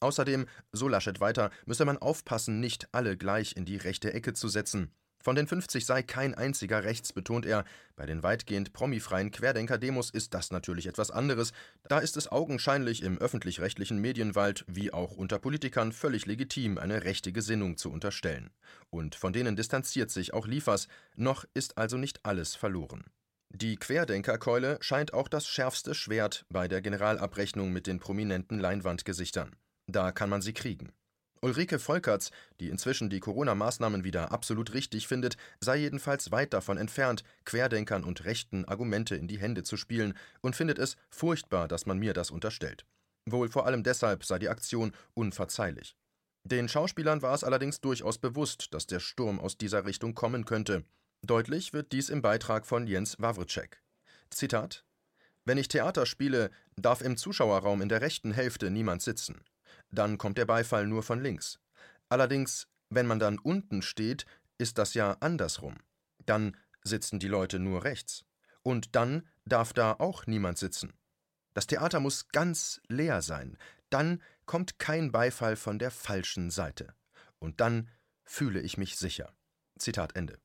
Außerdem, 0.00 0.46
so 0.72 0.88
Laschet 0.88 1.20
weiter, 1.20 1.50
müsse 1.66 1.84
man 1.84 1.98
aufpassen, 1.98 2.60
nicht 2.60 2.88
alle 2.92 3.16
gleich 3.16 3.56
in 3.56 3.64
die 3.64 3.76
rechte 3.76 4.12
Ecke 4.12 4.32
zu 4.32 4.48
setzen. 4.48 4.92
Von 5.20 5.34
den 5.34 5.48
50 5.48 5.84
sei 5.84 6.02
kein 6.02 6.34
einziger 6.34 6.84
rechts, 6.84 7.12
betont 7.12 7.44
er. 7.44 7.64
Bei 7.96 8.06
den 8.06 8.22
weitgehend 8.22 8.72
promifreien 8.72 9.32
Querdenker-Demos 9.32 10.10
ist 10.10 10.32
das 10.32 10.52
natürlich 10.52 10.86
etwas 10.86 11.10
anderes. 11.10 11.52
Da 11.88 11.98
ist 11.98 12.16
es 12.16 12.30
augenscheinlich 12.30 13.02
im 13.02 13.18
öffentlich-rechtlichen 13.18 13.98
Medienwald 13.98 14.64
wie 14.68 14.92
auch 14.92 15.12
unter 15.12 15.38
Politikern 15.40 15.92
völlig 15.92 16.26
legitim, 16.26 16.78
eine 16.78 17.02
rechte 17.02 17.32
Gesinnung 17.32 17.76
zu 17.76 17.90
unterstellen. 17.90 18.50
Und 18.90 19.16
von 19.16 19.32
denen 19.32 19.56
distanziert 19.56 20.10
sich 20.10 20.32
auch 20.34 20.46
Liefers. 20.46 20.86
Noch 21.16 21.44
ist 21.52 21.78
also 21.78 21.96
nicht 21.96 22.24
alles 22.24 22.54
verloren. 22.54 23.04
Die 23.50 23.76
Querdenkerkeule 23.76 24.78
scheint 24.80 25.14
auch 25.14 25.26
das 25.26 25.48
schärfste 25.48 25.94
Schwert 25.94 26.44
bei 26.48 26.68
der 26.68 26.80
Generalabrechnung 26.80 27.72
mit 27.72 27.86
den 27.86 27.98
prominenten 27.98 28.60
Leinwandgesichtern. 28.60 29.56
Da 29.90 30.12
kann 30.12 30.28
man 30.28 30.42
sie 30.42 30.52
kriegen. 30.52 30.92
Ulrike 31.40 31.78
Volkerts, 31.78 32.30
die 32.60 32.68
inzwischen 32.68 33.10
die 33.10 33.20
Corona-Maßnahmen 33.20 34.04
wieder 34.04 34.32
absolut 34.32 34.74
richtig 34.74 35.06
findet, 35.06 35.36
sei 35.60 35.76
jedenfalls 35.76 36.30
weit 36.30 36.52
davon 36.52 36.76
entfernt, 36.76 37.22
Querdenkern 37.44 38.04
und 38.04 38.24
Rechten 38.24 38.64
Argumente 38.64 39.16
in 39.16 39.28
die 39.28 39.38
Hände 39.38 39.62
zu 39.62 39.76
spielen 39.76 40.14
und 40.40 40.56
findet 40.56 40.78
es 40.78 40.96
furchtbar, 41.10 41.68
dass 41.68 41.86
man 41.86 41.98
mir 41.98 42.12
das 42.12 42.30
unterstellt. 42.30 42.84
Wohl 43.24 43.48
vor 43.48 43.66
allem 43.66 43.82
deshalb 43.82 44.24
sei 44.24 44.38
die 44.38 44.48
Aktion 44.48 44.92
unverzeihlich. 45.14 45.96
Den 46.44 46.68
Schauspielern 46.68 47.22
war 47.22 47.34
es 47.34 47.44
allerdings 47.44 47.80
durchaus 47.80 48.18
bewusst, 48.18 48.74
dass 48.74 48.86
der 48.86 49.00
Sturm 49.00 49.38
aus 49.38 49.56
dieser 49.56 49.84
Richtung 49.84 50.14
kommen 50.14 50.44
könnte. 50.44 50.84
Deutlich 51.22 51.72
wird 51.72 51.92
dies 51.92 52.10
im 52.10 52.22
Beitrag 52.22 52.66
von 52.66 52.86
Jens 52.86 53.16
Wawritschek. 53.20 53.82
Zitat: 54.30 54.84
Wenn 55.44 55.58
ich 55.58 55.68
Theater 55.68 56.06
spiele, 56.06 56.50
darf 56.76 57.00
im 57.00 57.16
Zuschauerraum 57.16 57.82
in 57.82 57.88
der 57.88 58.00
rechten 58.00 58.32
Hälfte 58.32 58.70
niemand 58.70 59.02
sitzen 59.02 59.40
dann 59.90 60.18
kommt 60.18 60.38
der 60.38 60.46
Beifall 60.46 60.86
nur 60.86 61.02
von 61.02 61.22
links. 61.22 61.60
Allerdings, 62.08 62.68
wenn 62.90 63.06
man 63.06 63.18
dann 63.18 63.38
unten 63.38 63.82
steht, 63.82 64.26
ist 64.58 64.78
das 64.78 64.94
ja 64.94 65.16
andersrum. 65.20 65.76
Dann 66.26 66.56
sitzen 66.82 67.18
die 67.18 67.28
Leute 67.28 67.58
nur 67.58 67.84
rechts. 67.84 68.24
Und 68.62 68.94
dann 68.96 69.26
darf 69.44 69.72
da 69.72 69.92
auch 69.92 70.26
niemand 70.26 70.58
sitzen. 70.58 70.92
Das 71.54 71.66
Theater 71.66 72.00
muss 72.00 72.28
ganz 72.28 72.80
leer 72.88 73.22
sein. 73.22 73.56
Dann 73.90 74.22
kommt 74.46 74.78
kein 74.78 75.10
Beifall 75.12 75.56
von 75.56 75.78
der 75.78 75.90
falschen 75.90 76.50
Seite. 76.50 76.94
Und 77.38 77.60
dann 77.60 77.88
fühle 78.24 78.60
ich 78.60 78.76
mich 78.76 78.96
sicher. 78.96 79.32
Zitat 79.78 80.16
Ende. 80.16 80.38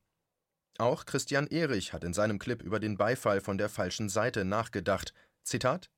Auch 0.78 1.06
Christian 1.06 1.46
Erich 1.46 1.92
hat 1.92 2.02
in 2.02 2.14
seinem 2.14 2.38
Clip 2.38 2.60
über 2.62 2.80
den 2.80 2.96
Beifall 2.96 3.40
von 3.40 3.58
der 3.58 3.68
falschen 3.68 4.08
Seite 4.08 4.44
nachgedacht. 4.44 5.14
Zitat 5.42 5.90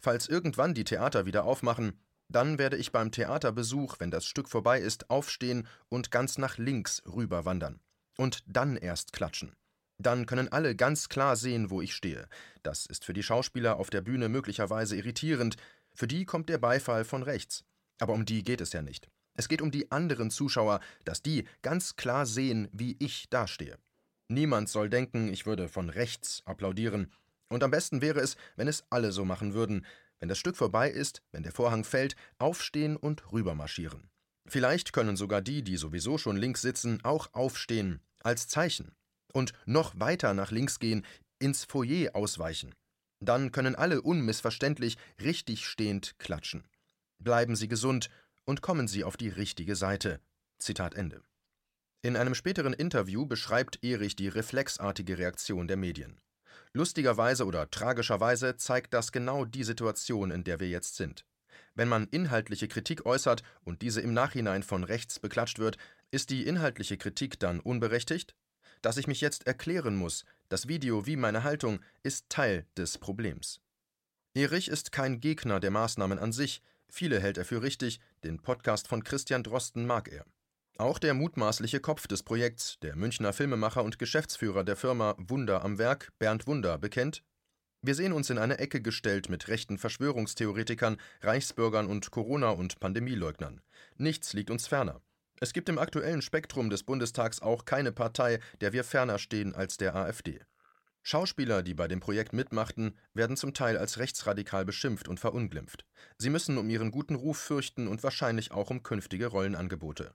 Falls 0.00 0.28
irgendwann 0.28 0.74
die 0.74 0.84
Theater 0.84 1.26
wieder 1.26 1.44
aufmachen, 1.44 2.00
dann 2.28 2.58
werde 2.58 2.76
ich 2.76 2.92
beim 2.92 3.10
Theaterbesuch, 3.10 3.96
wenn 3.98 4.10
das 4.10 4.26
Stück 4.26 4.48
vorbei 4.48 4.80
ist, 4.80 5.10
aufstehen 5.10 5.66
und 5.88 6.10
ganz 6.10 6.38
nach 6.38 6.58
links 6.58 7.02
rüberwandern. 7.06 7.80
Und 8.16 8.42
dann 8.46 8.76
erst 8.76 9.12
klatschen. 9.12 9.54
Dann 9.98 10.26
können 10.26 10.48
alle 10.52 10.76
ganz 10.76 11.08
klar 11.08 11.36
sehen, 11.36 11.70
wo 11.70 11.80
ich 11.80 11.94
stehe. 11.94 12.28
Das 12.62 12.86
ist 12.86 13.04
für 13.04 13.12
die 13.12 13.22
Schauspieler 13.22 13.76
auf 13.76 13.90
der 13.90 14.00
Bühne 14.00 14.28
möglicherweise 14.28 14.96
irritierend. 14.96 15.56
Für 15.92 16.06
die 16.06 16.24
kommt 16.24 16.48
der 16.48 16.58
Beifall 16.58 17.04
von 17.04 17.22
rechts. 17.22 17.64
Aber 17.98 18.12
um 18.12 18.24
die 18.24 18.44
geht 18.44 18.60
es 18.60 18.72
ja 18.72 18.82
nicht. 18.82 19.08
Es 19.34 19.48
geht 19.48 19.62
um 19.62 19.70
die 19.70 19.90
anderen 19.90 20.30
Zuschauer, 20.30 20.80
dass 21.04 21.22
die 21.22 21.44
ganz 21.62 21.96
klar 21.96 22.26
sehen, 22.26 22.68
wie 22.72 22.96
ich 22.98 23.28
dastehe. 23.30 23.78
Niemand 24.28 24.68
soll 24.68 24.90
denken, 24.90 25.32
ich 25.32 25.46
würde 25.46 25.68
von 25.68 25.88
rechts 25.88 26.42
applaudieren. 26.44 27.10
Und 27.48 27.64
am 27.64 27.70
besten 27.70 28.02
wäre 28.02 28.20
es, 28.20 28.36
wenn 28.56 28.68
es 28.68 28.84
alle 28.90 29.10
so 29.10 29.24
machen 29.24 29.54
würden, 29.54 29.86
wenn 30.20 30.28
das 30.28 30.38
Stück 30.38 30.56
vorbei 30.56 30.90
ist, 30.90 31.22
wenn 31.32 31.42
der 31.42 31.52
Vorhang 31.52 31.84
fällt, 31.84 32.16
aufstehen 32.38 32.96
und 32.96 33.32
rübermarschieren. 33.32 34.10
Vielleicht 34.46 34.92
können 34.92 35.16
sogar 35.16 35.42
die, 35.42 35.62
die 35.62 35.76
sowieso 35.76 36.18
schon 36.18 36.36
links 36.36 36.62
sitzen, 36.62 37.04
auch 37.04 37.32
aufstehen, 37.32 38.00
Als 38.20 38.48
Zeichen. 38.48 38.92
Und 39.32 39.52
noch 39.66 39.98
weiter 40.00 40.34
nach 40.34 40.50
links 40.50 40.78
gehen, 40.78 41.04
ins 41.38 41.64
Foyer 41.64 42.16
ausweichen. 42.16 42.74
Dann 43.20 43.52
können 43.52 43.74
alle 43.74 44.02
unmissverständlich 44.02 44.96
richtig 45.20 45.66
stehend 45.66 46.18
klatschen. 46.18 46.66
Bleiben 47.18 47.56
Sie 47.56 47.68
gesund 47.68 48.10
und 48.44 48.62
kommen 48.62 48.88
Sie 48.88 49.04
auf 49.04 49.16
die 49.16 49.28
richtige 49.28 49.76
Seite. 49.76 50.20
Zitat 50.58 50.94
Ende. 50.94 51.22
In 52.02 52.16
einem 52.16 52.34
späteren 52.34 52.72
Interview 52.72 53.26
beschreibt 53.26 53.84
Erich 53.84 54.16
die 54.16 54.28
reflexartige 54.28 55.18
Reaktion 55.18 55.68
der 55.68 55.76
Medien. 55.76 56.20
Lustigerweise 56.72 57.44
oder 57.44 57.70
tragischerweise 57.70 58.56
zeigt 58.56 58.94
das 58.94 59.12
genau 59.12 59.44
die 59.44 59.64
Situation, 59.64 60.30
in 60.30 60.44
der 60.44 60.60
wir 60.60 60.68
jetzt 60.68 60.96
sind. 60.96 61.24
Wenn 61.74 61.88
man 61.88 62.08
inhaltliche 62.08 62.68
Kritik 62.68 63.06
äußert 63.06 63.42
und 63.62 63.82
diese 63.82 64.00
im 64.00 64.12
Nachhinein 64.12 64.62
von 64.62 64.84
rechts 64.84 65.20
beklatscht 65.20 65.58
wird, 65.58 65.76
ist 66.10 66.30
die 66.30 66.46
inhaltliche 66.46 66.96
Kritik 66.96 67.38
dann 67.38 67.60
unberechtigt? 67.60 68.34
Dass 68.82 68.96
ich 68.96 69.06
mich 69.06 69.20
jetzt 69.20 69.46
erklären 69.46 69.96
muss, 69.96 70.24
das 70.48 70.68
Video 70.68 71.06
wie 71.06 71.16
meine 71.16 71.44
Haltung, 71.44 71.80
ist 72.02 72.28
Teil 72.28 72.66
des 72.76 72.98
Problems. 72.98 73.60
Erich 74.34 74.68
ist 74.68 74.92
kein 74.92 75.20
Gegner 75.20 75.60
der 75.60 75.70
Maßnahmen 75.70 76.18
an 76.18 76.32
sich, 76.32 76.62
viele 76.88 77.20
hält 77.20 77.38
er 77.38 77.44
für 77.44 77.62
richtig, 77.62 78.00
den 78.24 78.40
Podcast 78.40 78.88
von 78.88 79.04
Christian 79.04 79.42
Drosten 79.42 79.86
mag 79.86 80.08
er. 80.08 80.24
Auch 80.80 81.00
der 81.00 81.12
mutmaßliche 81.12 81.80
Kopf 81.80 82.06
des 82.06 82.22
Projekts, 82.22 82.78
der 82.82 82.94
Münchner 82.94 83.32
Filmemacher 83.32 83.82
und 83.82 83.98
Geschäftsführer 83.98 84.62
der 84.62 84.76
Firma 84.76 85.16
Wunder 85.18 85.64
am 85.64 85.76
Werk, 85.76 86.12
Bernd 86.20 86.46
Wunder, 86.46 86.78
bekennt, 86.78 87.24
wir 87.82 87.96
sehen 87.96 88.12
uns 88.12 88.30
in 88.30 88.38
eine 88.38 88.58
Ecke 88.58 88.80
gestellt 88.80 89.28
mit 89.28 89.48
rechten 89.48 89.76
Verschwörungstheoretikern, 89.76 90.98
Reichsbürgern 91.20 91.88
und 91.88 92.12
Corona- 92.12 92.50
und 92.50 92.78
Pandemieleugnern. 92.78 93.60
Nichts 93.96 94.34
liegt 94.34 94.52
uns 94.52 94.68
ferner. 94.68 95.00
Es 95.40 95.52
gibt 95.52 95.68
im 95.68 95.78
aktuellen 95.78 96.22
Spektrum 96.22 96.70
des 96.70 96.84
Bundestags 96.84 97.42
auch 97.42 97.64
keine 97.64 97.90
Partei, 97.90 98.38
der 98.60 98.72
wir 98.72 98.84
ferner 98.84 99.18
stehen 99.18 99.56
als 99.56 99.78
der 99.78 99.96
AfD. 99.96 100.40
Schauspieler, 101.02 101.64
die 101.64 101.74
bei 101.74 101.88
dem 101.88 101.98
Projekt 101.98 102.32
mitmachten, 102.32 102.96
werden 103.14 103.36
zum 103.36 103.52
Teil 103.52 103.78
als 103.78 103.98
rechtsradikal 103.98 104.64
beschimpft 104.64 105.08
und 105.08 105.18
verunglimpft. 105.18 105.84
Sie 106.18 106.30
müssen 106.30 106.56
um 106.56 106.70
ihren 106.70 106.92
guten 106.92 107.16
Ruf 107.16 107.38
fürchten 107.38 107.88
und 107.88 108.04
wahrscheinlich 108.04 108.52
auch 108.52 108.70
um 108.70 108.84
künftige 108.84 109.26
Rollenangebote. 109.26 110.14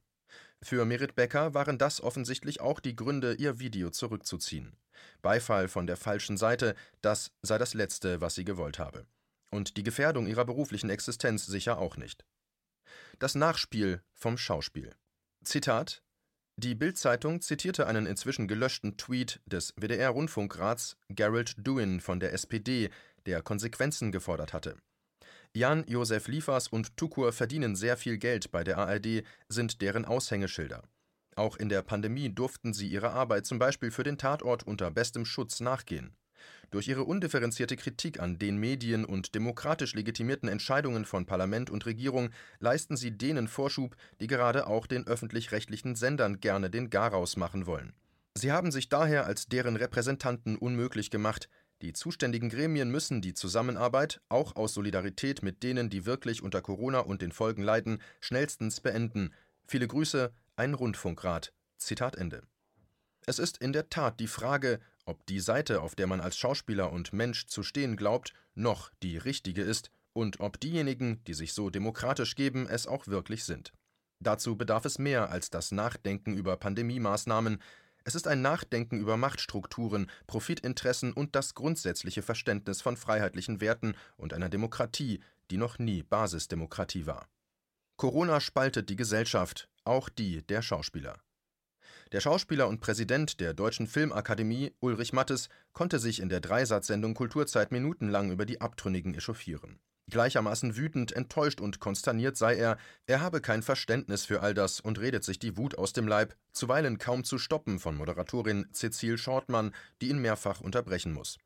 Für 0.63 0.85
Merit 0.85 1.15
Becker 1.15 1.53
waren 1.53 1.77
das 1.77 1.99
offensichtlich 1.99 2.61
auch 2.61 2.79
die 2.79 2.95
Gründe, 2.95 3.33
ihr 3.33 3.59
Video 3.59 3.89
zurückzuziehen. 3.89 4.77
Beifall 5.21 5.67
von 5.67 5.87
der 5.87 5.97
falschen 5.97 6.37
Seite, 6.37 6.73
das 7.01 7.31
sei 7.41 7.57
das 7.57 7.73
Letzte, 7.73 8.21
was 8.21 8.35
sie 8.35 8.45
gewollt 8.45 8.79
habe. 8.79 9.05
Und 9.51 9.75
die 9.75 9.83
Gefährdung 9.83 10.25
ihrer 10.25 10.45
beruflichen 10.45 10.89
Existenz 10.89 11.45
sicher 11.45 11.79
auch 11.79 11.97
nicht. 11.97 12.25
Das 13.19 13.35
Nachspiel 13.35 14.01
vom 14.13 14.37
Schauspiel. 14.37 14.95
Zitat 15.43 16.01
Die 16.55 16.75
Bild-Zeitung 16.75 17.41
zitierte 17.41 17.85
einen 17.85 18.05
inzwischen 18.05 18.47
gelöschten 18.47 18.95
Tweet 18.95 19.41
des 19.45 19.73
WDR-Rundfunkrats 19.75 20.95
Gerald 21.09 21.55
Duin 21.57 21.99
von 21.99 22.21
der 22.21 22.31
SPD, 22.31 22.89
der 23.25 23.41
Konsequenzen 23.41 24.13
gefordert 24.13 24.53
hatte. 24.53 24.77
Jan 25.55 25.83
Josef 25.87 26.27
Liefers 26.27 26.67
und 26.67 26.97
Tukur 26.97 27.31
verdienen 27.31 27.75
sehr 27.75 27.95
viel 27.95 28.17
Geld 28.17 28.51
bei 28.51 28.63
der 28.63 28.79
ARD, 28.79 29.23
sind 29.49 29.83
deren 29.83 30.03
Aushängeschilder. 30.03 30.81
Auch 31.35 31.57
in 31.57 31.69
der 31.69 31.83
Pandemie 31.83 32.33
durften 32.33 32.73
sie 32.73 32.87
ihrer 32.87 33.13
Arbeit 33.13 33.45
zum 33.45 33.59
Beispiel 33.59 33.91
für 33.91 34.01
den 34.01 34.17
Tatort 34.17 34.63
unter 34.63 34.89
bestem 34.89 35.25
Schutz 35.25 35.59
nachgehen. 35.59 36.15
Durch 36.71 36.87
ihre 36.87 37.03
undifferenzierte 37.03 37.75
Kritik 37.75 38.19
an 38.19 38.39
den 38.39 38.57
Medien 38.57 39.05
und 39.05 39.35
demokratisch 39.35 39.93
legitimierten 39.93 40.49
Entscheidungen 40.49 41.05
von 41.05 41.27
Parlament 41.27 41.69
und 41.69 41.85
Regierung 41.85 42.31
leisten 42.59 42.97
sie 42.97 43.15
denen 43.15 43.47
Vorschub, 43.47 43.95
die 44.19 44.27
gerade 44.27 44.65
auch 44.65 44.87
den 44.87 45.05
öffentlich-rechtlichen 45.05 45.95
Sendern 45.95 46.39
gerne 46.39 46.71
den 46.71 46.89
Garaus 46.89 47.37
machen 47.37 47.67
wollen. 47.67 47.93
Sie 48.35 48.51
haben 48.51 48.71
sich 48.71 48.89
daher 48.89 49.27
als 49.27 49.45
deren 49.45 49.75
Repräsentanten 49.75 50.57
unmöglich 50.57 51.11
gemacht, 51.11 51.47
die 51.83 51.93
zuständigen 51.93 52.49
Gremien 52.49 52.89
müssen 52.89 53.21
die 53.21 53.33
Zusammenarbeit, 53.33 54.21
auch 54.29 54.55
aus 54.55 54.73
Solidarität 54.73 55.43
mit 55.43 55.63
denen, 55.63 55.89
die 55.89 56.05
wirklich 56.05 56.41
unter 56.41 56.61
Corona 56.61 56.99
und 56.99 57.21
den 57.21 57.33
Folgen 57.33 57.61
leiden, 57.61 58.01
schnellstens 58.21 58.79
beenden. 58.79 59.33
Viele 59.67 59.87
Grüße, 59.87 60.31
ein 60.55 60.73
Rundfunkrat. 60.73 61.51
Zitat 61.77 62.15
Ende. 62.15 62.41
Es 63.25 63.37
ist 63.37 63.57
in 63.57 63.73
der 63.73 63.89
Tat 63.89 64.19
die 64.21 64.27
Frage, 64.27 64.79
ob 65.05 65.25
die 65.25 65.41
Seite, 65.41 65.81
auf 65.81 65.95
der 65.95 66.07
man 66.07 66.21
als 66.21 66.37
Schauspieler 66.37 66.91
und 66.91 67.11
Mensch 67.11 67.47
zu 67.47 67.63
stehen 67.63 67.97
glaubt, 67.97 68.33
noch 68.55 68.91
die 69.03 69.17
richtige 69.17 69.61
ist 69.61 69.91
und 70.13 70.39
ob 70.39 70.61
diejenigen, 70.61 71.21
die 71.25 71.33
sich 71.33 71.53
so 71.53 71.69
demokratisch 71.69 72.35
geben, 72.35 72.65
es 72.65 72.87
auch 72.87 73.07
wirklich 73.07 73.43
sind. 73.43 73.73
Dazu 74.21 74.55
bedarf 74.55 74.85
es 74.85 74.99
mehr 74.99 75.31
als 75.31 75.49
das 75.49 75.73
Nachdenken 75.73 76.33
über 76.33 76.55
Pandemiemaßnahmen, 76.55 77.59
es 78.05 78.15
ist 78.15 78.27
ein 78.27 78.41
Nachdenken 78.41 78.99
über 78.99 79.17
Machtstrukturen, 79.17 80.09
Profitinteressen 80.27 81.13
und 81.13 81.35
das 81.35 81.53
grundsätzliche 81.53 82.21
Verständnis 82.21 82.81
von 82.81 82.97
freiheitlichen 82.97 83.61
Werten 83.61 83.95
und 84.17 84.33
einer 84.33 84.49
Demokratie, 84.49 85.21
die 85.51 85.57
noch 85.57 85.79
nie 85.79 86.03
Basisdemokratie 86.03 87.05
war. 87.05 87.27
Corona 87.95 88.41
spaltet 88.41 88.89
die 88.89 88.95
Gesellschaft, 88.95 89.69
auch 89.85 90.09
die 90.09 90.45
der 90.45 90.61
Schauspieler. 90.61 91.19
Der 92.11 92.19
Schauspieler 92.19 92.67
und 92.67 92.79
Präsident 92.79 93.39
der 93.39 93.53
Deutschen 93.53 93.87
Filmakademie, 93.87 94.73
Ulrich 94.81 95.13
Mattes, 95.13 95.49
konnte 95.71 95.99
sich 95.99 96.19
in 96.19 96.29
der 96.29 96.41
Dreisatzsendung 96.41 97.13
Kulturzeit 97.13 97.71
minutenlang 97.71 98.31
über 98.31 98.45
die 98.45 98.61
Abtrünnigen 98.61 99.15
echauffieren. 99.15 99.79
Gleichermaßen 100.09 100.75
wütend, 100.75 101.13
enttäuscht 101.13 101.61
und 101.61 101.79
konsterniert 101.79 102.35
sei 102.35 102.55
er, 102.55 102.77
er 103.05 103.21
habe 103.21 103.41
kein 103.41 103.63
Verständnis 103.63 104.25
für 104.25 104.41
all 104.41 104.53
das 104.53 104.79
und 104.79 104.99
redet 104.99 105.23
sich 105.23 105.39
die 105.39 105.57
Wut 105.57 105.77
aus 105.77 105.93
dem 105.93 106.07
Leib, 106.07 106.35
zuweilen 106.51 106.97
kaum 106.97 107.23
zu 107.23 107.37
stoppen 107.37 107.79
von 107.79 107.95
Moderatorin 107.95 108.67
Cecile 108.73 109.17
Shortmann, 109.17 109.73
die 110.01 110.09
ihn 110.09 110.19
mehrfach 110.19 110.59
unterbrechen 110.59 111.13
muss. 111.13 111.37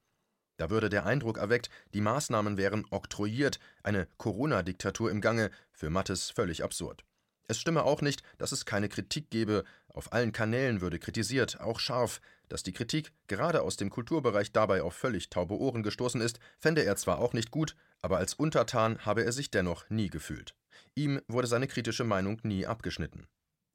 Da 0.57 0.71
würde 0.71 0.89
der 0.89 1.05
Eindruck 1.05 1.37
erweckt, 1.37 1.69
die 1.93 2.01
Maßnahmen 2.01 2.57
wären 2.57 2.85
oktroyiert, 2.89 3.59
eine 3.83 4.07
Corona-Diktatur 4.17 5.11
im 5.11 5.21
Gange, 5.21 5.51
für 5.71 5.91
Mattes 5.91 6.31
völlig 6.31 6.63
absurd. 6.63 7.05
Es 7.47 7.59
stimme 7.59 7.83
auch 7.83 8.01
nicht, 8.01 8.23
dass 8.39 8.51
es 8.51 8.65
keine 8.65 8.89
Kritik 8.89 9.29
gebe, 9.29 9.63
auf 9.97 10.13
allen 10.13 10.31
Kanälen 10.31 10.79
würde 10.79 10.99
kritisiert, 10.99 11.59
auch 11.59 11.79
scharf, 11.79 12.21
dass 12.49 12.63
die 12.63 12.71
Kritik 12.71 13.11
gerade 13.27 13.61
aus 13.61 13.75
dem 13.75 13.89
Kulturbereich 13.89 14.51
dabei 14.51 14.81
auf 14.81 14.93
völlig 14.93 15.29
taube 15.29 15.57
Ohren 15.57 15.83
gestoßen 15.83 16.21
ist, 16.21 16.39
fände 16.59 16.83
er 16.83 16.95
zwar 16.95 17.19
auch 17.19 17.33
nicht 17.33 17.51
gut, 17.51 17.75
aber 18.01 18.17
als 18.17 18.33
Untertan 18.33 18.99
habe 18.99 19.25
er 19.25 19.31
sich 19.31 19.51
dennoch 19.51 19.89
nie 19.89 20.09
gefühlt. 20.09 20.55
Ihm 20.95 21.21
wurde 21.27 21.47
seine 21.47 21.67
kritische 21.67 22.03
Meinung 22.03 22.39
nie 22.43 22.65
abgeschnitten. 22.65 23.27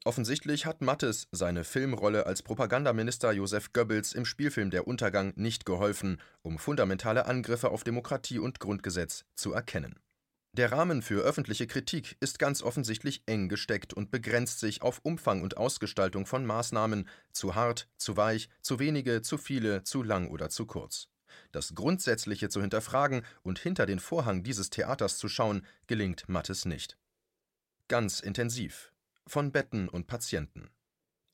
Offensichtlich 0.05 0.65
hat 0.65 0.81
Mattes 0.81 1.27
seine 1.31 1.63
Filmrolle 1.63 2.25
als 2.25 2.41
Propagandaminister 2.41 3.31
Josef 3.31 3.71
Goebbels 3.71 4.11
im 4.13 4.25
Spielfilm 4.25 4.69
Der 4.69 4.85
Untergang 4.85 5.31
nicht 5.37 5.65
geholfen, 5.65 6.19
um 6.41 6.59
fundamentale 6.59 7.25
Angriffe 7.25 7.69
auf 7.69 7.85
Demokratie 7.85 8.39
und 8.39 8.59
Grundgesetz 8.59 9.23
zu 9.35 9.53
erkennen. 9.53 9.95
Der 10.55 10.71
Rahmen 10.71 11.01
für 11.01 11.23
öffentliche 11.23 11.65
Kritik 11.65 12.15
ist 12.19 12.37
ganz 12.37 12.61
offensichtlich 12.61 13.23
eng 13.25 13.49
gesteckt 13.49 13.91
und 13.91 14.11
begrenzt 14.11 14.59
sich 14.59 14.83
auf 14.83 14.99
Umfang 15.01 15.41
und 15.41 15.57
Ausgestaltung 15.57 16.27
von 16.27 16.45
Maßnahmen, 16.45 17.09
zu 17.31 17.55
hart, 17.55 17.89
zu 17.97 18.17
weich, 18.17 18.49
zu 18.61 18.77
wenige, 18.77 19.23
zu 19.23 19.39
viele, 19.39 19.83
zu 19.83 20.03
lang 20.03 20.29
oder 20.29 20.51
zu 20.51 20.67
kurz. 20.67 21.07
Das 21.51 21.73
Grundsätzliche 21.73 22.49
zu 22.49 22.61
hinterfragen 22.61 23.25
und 23.41 23.57
hinter 23.57 23.87
den 23.87 23.97
Vorhang 23.99 24.43
dieses 24.43 24.69
Theaters 24.69 25.17
zu 25.17 25.27
schauen, 25.27 25.65
gelingt 25.87 26.29
Mattes 26.29 26.65
nicht. 26.65 26.99
Ganz 27.87 28.19
intensiv. 28.19 28.93
Von 29.25 29.51
Betten 29.51 29.89
und 29.89 30.05
Patienten. 30.05 30.69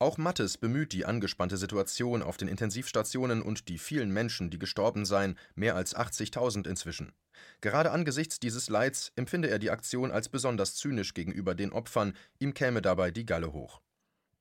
Auch 0.02 0.18
Mattes 0.18 0.58
bemüht 0.58 0.94
die 0.94 1.06
angespannte 1.06 1.58
Situation 1.58 2.24
auf 2.24 2.38
den 2.38 2.48
Intensivstationen 2.48 3.42
und 3.42 3.68
die 3.68 3.78
vielen 3.78 4.12
Menschen, 4.12 4.50
die 4.50 4.58
gestorben 4.58 5.04
seien, 5.06 5.38
mehr 5.56 5.76
als 5.76 5.94
80.000 5.94 6.70
inzwischen. 6.70 7.12
Gerade 7.60 7.92
angesichts 7.92 8.40
dieses 8.40 8.70
Leids 8.70 9.12
empfinde 9.18 9.50
er 9.50 9.60
die 9.60 9.72
Aktion 9.72 10.12
als 10.12 10.30
besonders 10.30 10.76
zynisch 10.76 11.14
gegenüber 11.14 11.54
den 11.54 11.74
Opfern, 11.74 12.14
ihm 12.40 12.54
käme 12.54 12.82
dabei 12.82 13.12
die 13.12 13.26
Galle 13.26 13.52
hoch. 13.52 13.82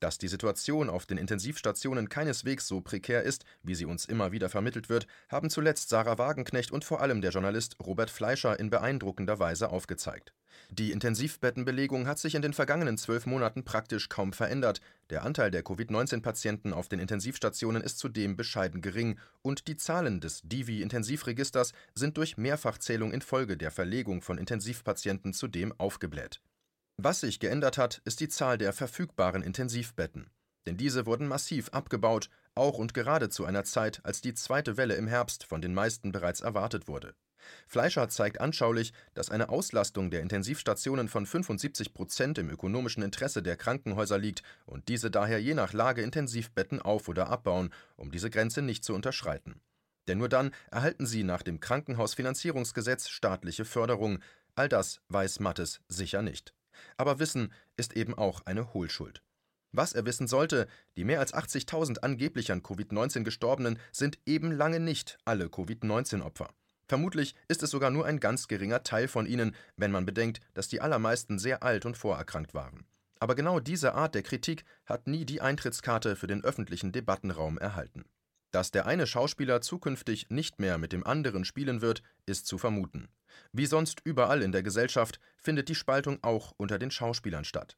Dass 0.01 0.19
die 0.19 0.29
Situation 0.29 0.91
auf 0.91 1.07
den 1.07 1.19
Intensivstationen 1.19 2.09
keineswegs 2.09 2.69
so 2.69 2.81
prekär 2.81 3.25
ist, 3.25 3.45
wie 3.63 3.75
sie 3.75 3.85
uns 3.85 4.05
immer 4.05 4.31
wieder 4.31 4.49
vermittelt 4.49 4.89
wird, 4.89 5.09
haben 5.29 5.51
zuletzt 5.51 5.89
Sarah 5.89 6.19
Wagenknecht 6.19 6.71
und 6.71 6.85
vor 6.85 7.01
allem 7.01 7.21
der 7.21 7.33
Journalist 7.33 7.77
Robert 7.85 8.11
Fleischer 8.11 8.61
in 8.61 8.71
beeindruckender 8.71 9.41
Weise 9.41 9.71
aufgezeigt. 9.71 10.33
Die 10.71 10.93
Intensivbettenbelegung 10.93 12.07
hat 12.07 12.19
sich 12.19 12.35
in 12.35 12.43
den 12.43 12.53
vergangenen 12.53 12.97
zwölf 12.97 13.27
Monaten 13.27 13.65
praktisch 13.65 14.09
kaum 14.09 14.33
verändert, 14.33 14.81
der 15.11 15.25
Anteil 15.25 15.51
der 15.51 15.63
Covid-19-Patienten 15.63 16.73
auf 16.73 16.89
den 16.89 17.01
Intensivstationen 17.01 17.83
ist 17.83 17.99
zudem 17.99 18.37
bescheiden 18.37 18.81
gering 18.83 19.19
und 19.43 19.67
die 19.67 19.77
Zahlen 19.77 20.21
des 20.21 20.43
Divi-Intensivregisters 20.45 21.73
sind 21.95 22.17
durch 22.19 22.37
Mehrfachzählung 22.37 23.13
infolge 23.13 23.57
der 23.57 23.71
Verlegung 23.71 24.23
von 24.23 24.39
Intensivpatienten 24.39 25.33
zudem 25.33 25.73
aufgebläht. 25.79 26.41
Was 27.01 27.21
sich 27.21 27.39
geändert 27.39 27.79
hat, 27.79 28.03
ist 28.05 28.19
die 28.19 28.29
Zahl 28.29 28.59
der 28.59 28.73
verfügbaren 28.73 29.43
Intensivbetten. 29.43 30.31
Denn 30.67 30.77
diese 30.77 31.07
wurden 31.07 31.29
massiv 31.29 31.69
abgebaut, 31.69 32.29
auch 32.57 32.77
und 32.77 32.93
gerade 32.93 33.29
zu 33.29 33.45
einer 33.45 33.63
Zeit, 33.63 34.01
als 34.03 34.21
die 34.21 34.35
zweite 34.35 34.77
Welle 34.77 34.97
im 34.97 35.07
Herbst 35.07 35.45
von 35.45 35.63
den 35.63 35.75
meisten 35.75 36.11
bereits 36.11 36.41
erwartet 36.41 36.89
wurde. 36.89 37.15
Fleischer 37.69 38.09
zeigt 38.09 38.41
anschaulich, 38.41 38.93
dass 39.15 39.31
eine 39.31 39.49
Auslastung 39.49 40.11
der 40.11 40.23
Intensivstationen 40.23 41.09
von 41.09 41.25
75 41.25 41.95
Prozent 41.95 42.37
im 42.37 42.51
ökonomischen 42.51 43.05
Interesse 43.05 43.45
der 43.45 43.57
Krankenhäuser 43.57 44.19
liegt 44.19 44.43
und 44.67 44.89
diese 44.89 45.09
daher 45.09 45.41
je 45.41 45.55
nach 45.55 45.73
Lage 45.73 46.03
Intensivbetten 46.03 46.83
auf- 46.83 47.09
oder 47.09 47.29
abbauen, 47.29 47.73
um 47.95 48.11
diese 48.11 48.29
Grenze 48.29 48.61
nicht 48.61 48.85
zu 48.85 48.93
unterschreiten. 48.93 49.61
Denn 50.09 50.19
nur 50.19 50.29
dann 50.29 50.51
erhalten 50.73 51.07
sie 51.07 51.23
nach 51.23 51.45
dem 51.45 51.61
Krankenhausfinanzierungsgesetz 51.61 53.09
staatliche 53.09 53.65
Förderung. 53.65 54.19
All 54.57 54.69
das 54.69 55.01
weiß 55.09 55.39
Mattes 55.39 55.81
sicher 55.87 56.23
nicht. 56.23 56.58
Aber 56.97 57.19
Wissen 57.19 57.53
ist 57.77 57.97
eben 57.97 58.15
auch 58.15 58.43
eine 58.47 58.73
Hohlschuld. 58.75 59.23
Was 59.73 59.93
er 59.93 60.07
wissen 60.07 60.27
sollte, 60.27 60.67
die 60.97 61.05
mehr 61.05 61.21
als 61.21 61.35
80.000 61.35 61.99
angeblich 61.99 62.51
an 62.53 62.63
Covid-19 62.63 63.23
Gestorbenen 63.23 63.79
sind 63.93 64.19
eben 64.25 64.51
lange 64.51 64.81
nicht 64.81 65.19
alle 65.25 65.49
Covid-19-Opfer. 65.49 66.49
Vermutlich 66.87 67.35
ist 67.49 67.63
es 67.63 67.71
sogar 67.71 67.91
nur 67.91 68.07
ein 68.07 68.19
ganz 68.19 68.49
geringer 68.49 68.83
Teil 68.83 69.09
von 69.09 69.27
ihnen, 69.27 69.55
wenn 69.77 69.93
man 69.93 70.07
bedenkt, 70.07 70.41
dass 70.55 70.69
die 70.69 70.81
allermeisten 70.81 71.39
sehr 71.39 71.63
alt 71.63 71.85
und 71.85 71.99
vorerkrankt 71.99 72.55
waren. 72.55 72.87
Aber 73.21 73.35
genau 73.35 73.61
diese 73.61 73.95
Art 73.95 74.15
der 74.15 74.23
Kritik 74.23 74.65
hat 74.87 75.07
nie 75.07 75.27
die 75.27 75.43
Eintrittskarte 75.43 76.17
für 76.17 76.29
den 76.29 76.45
öffentlichen 76.45 76.93
Debattenraum 76.93 77.59
erhalten. 77.59 78.05
Dass 78.51 78.71
der 78.71 78.87
eine 78.87 79.07
Schauspieler 79.07 79.61
zukünftig 79.61 80.31
nicht 80.31 80.59
mehr 80.59 80.79
mit 80.79 80.93
dem 80.93 81.07
anderen 81.07 81.45
spielen 81.45 81.83
wird, 81.83 82.03
ist 82.27 82.47
zu 82.47 82.57
vermuten. 82.57 83.09
Wie 83.53 83.67
sonst 83.67 84.01
überall 84.05 84.43
in 84.43 84.53
der 84.53 84.63
Gesellschaft 84.63 85.21
findet 85.37 85.69
die 85.69 85.75
Spaltung 85.75 86.19
auch 86.23 86.53
unter 86.57 86.79
den 86.79 86.91
Schauspielern 86.91 87.45
statt. 87.45 87.77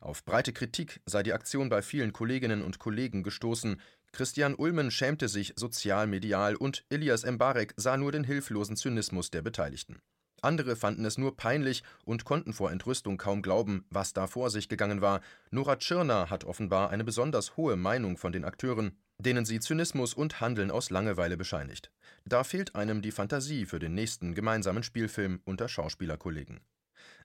Auf 0.00 0.24
breite 0.24 0.52
Kritik 0.52 1.00
sei 1.06 1.22
die 1.22 1.32
Aktion 1.32 1.68
bei 1.68 1.82
vielen 1.82 2.12
Kolleginnen 2.12 2.62
und 2.62 2.78
Kollegen 2.78 3.22
gestoßen, 3.22 3.80
Christian 4.12 4.54
Ulmen 4.54 4.90
schämte 4.90 5.28
sich 5.28 5.54
sozial-medial 5.56 6.56
und 6.56 6.84
Elias 6.90 7.24
Mbarek 7.24 7.72
sah 7.76 7.96
nur 7.96 8.12
den 8.12 8.24
hilflosen 8.24 8.76
Zynismus 8.76 9.30
der 9.30 9.40
Beteiligten. 9.40 10.02
Andere 10.42 10.74
fanden 10.74 11.04
es 11.04 11.18
nur 11.18 11.36
peinlich 11.36 11.82
und 12.04 12.24
konnten 12.24 12.52
vor 12.52 12.70
Entrüstung 12.70 13.16
kaum 13.16 13.42
glauben, 13.42 13.86
was 13.90 14.12
da 14.12 14.26
vor 14.26 14.50
sich 14.50 14.68
gegangen 14.68 15.00
war. 15.00 15.20
Nora 15.50 15.76
Tschirner 15.76 16.30
hat 16.30 16.44
offenbar 16.44 16.90
eine 16.90 17.04
besonders 17.04 17.56
hohe 17.56 17.76
Meinung 17.76 18.16
von 18.16 18.32
den 18.32 18.44
Akteuren, 18.44 18.98
denen 19.22 19.44
sie 19.44 19.60
Zynismus 19.60 20.14
und 20.14 20.40
Handeln 20.40 20.70
aus 20.70 20.90
Langeweile 20.90 21.36
bescheinigt. 21.36 21.90
Da 22.24 22.44
fehlt 22.44 22.74
einem 22.74 23.02
die 23.02 23.10
Fantasie 23.10 23.66
für 23.66 23.78
den 23.78 23.94
nächsten 23.94 24.34
gemeinsamen 24.34 24.82
Spielfilm 24.82 25.40
unter 25.44 25.68
Schauspielerkollegen. 25.68 26.60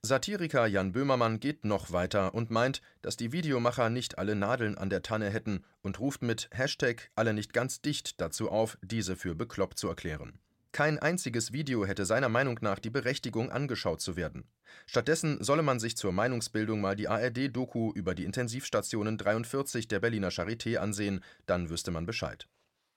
Satiriker 0.02 0.68
Jan 0.68 0.92
Böhmermann 0.92 1.40
geht 1.40 1.66
noch 1.66 1.92
weiter 1.92 2.34
und 2.34 2.52
meint, 2.52 2.82
dass 3.02 3.18
die 3.18 3.32
Videomacher 3.32 3.90
nicht 3.90 4.18
alle 4.18 4.36
Nadeln 4.36 4.78
an 4.78 4.90
der 4.90 5.02
Tanne 5.02 5.30
hätten 5.30 5.64
und 5.82 6.00
ruft 6.00 6.22
mit 6.22 6.50
Hashtag 6.52 7.10
alle 7.16 7.34
nicht 7.34 7.54
ganz 7.54 7.82
dicht 7.82 8.22
dazu 8.22 8.50
auf, 8.50 8.78
diese 8.82 9.16
für 9.16 9.36
bekloppt 9.36 9.80
zu 9.80 9.88
erklären. 9.88 10.40
Kein 10.72 11.00
einziges 11.00 11.54
Video 11.54 11.86
hätte 11.86 12.06
seiner 12.06 12.30
Meinung 12.30 12.60
nach 12.62 12.80
die 12.80 12.90
Berechtigung, 12.90 13.52
angeschaut 13.52 14.02
zu 14.02 14.16
werden. 14.16 14.48
Stattdessen 14.86 15.44
solle 15.44 15.64
man 15.64 15.80
sich 15.80 15.98
zur 15.98 16.12
Meinungsbildung 16.12 16.82
mal 16.82 16.96
die 16.96 17.08
ARD-Doku 17.08 17.92
über 17.94 18.14
die 18.14 18.26
Intensivstationen 18.26 19.18
43 19.18 19.88
der 19.88 20.00
Berliner 20.00 20.30
Charité 20.30 20.78
ansehen, 20.78 21.24
dann 21.46 21.70
wüsste 21.70 21.92
man 21.92 22.06
Bescheid. 22.06 22.48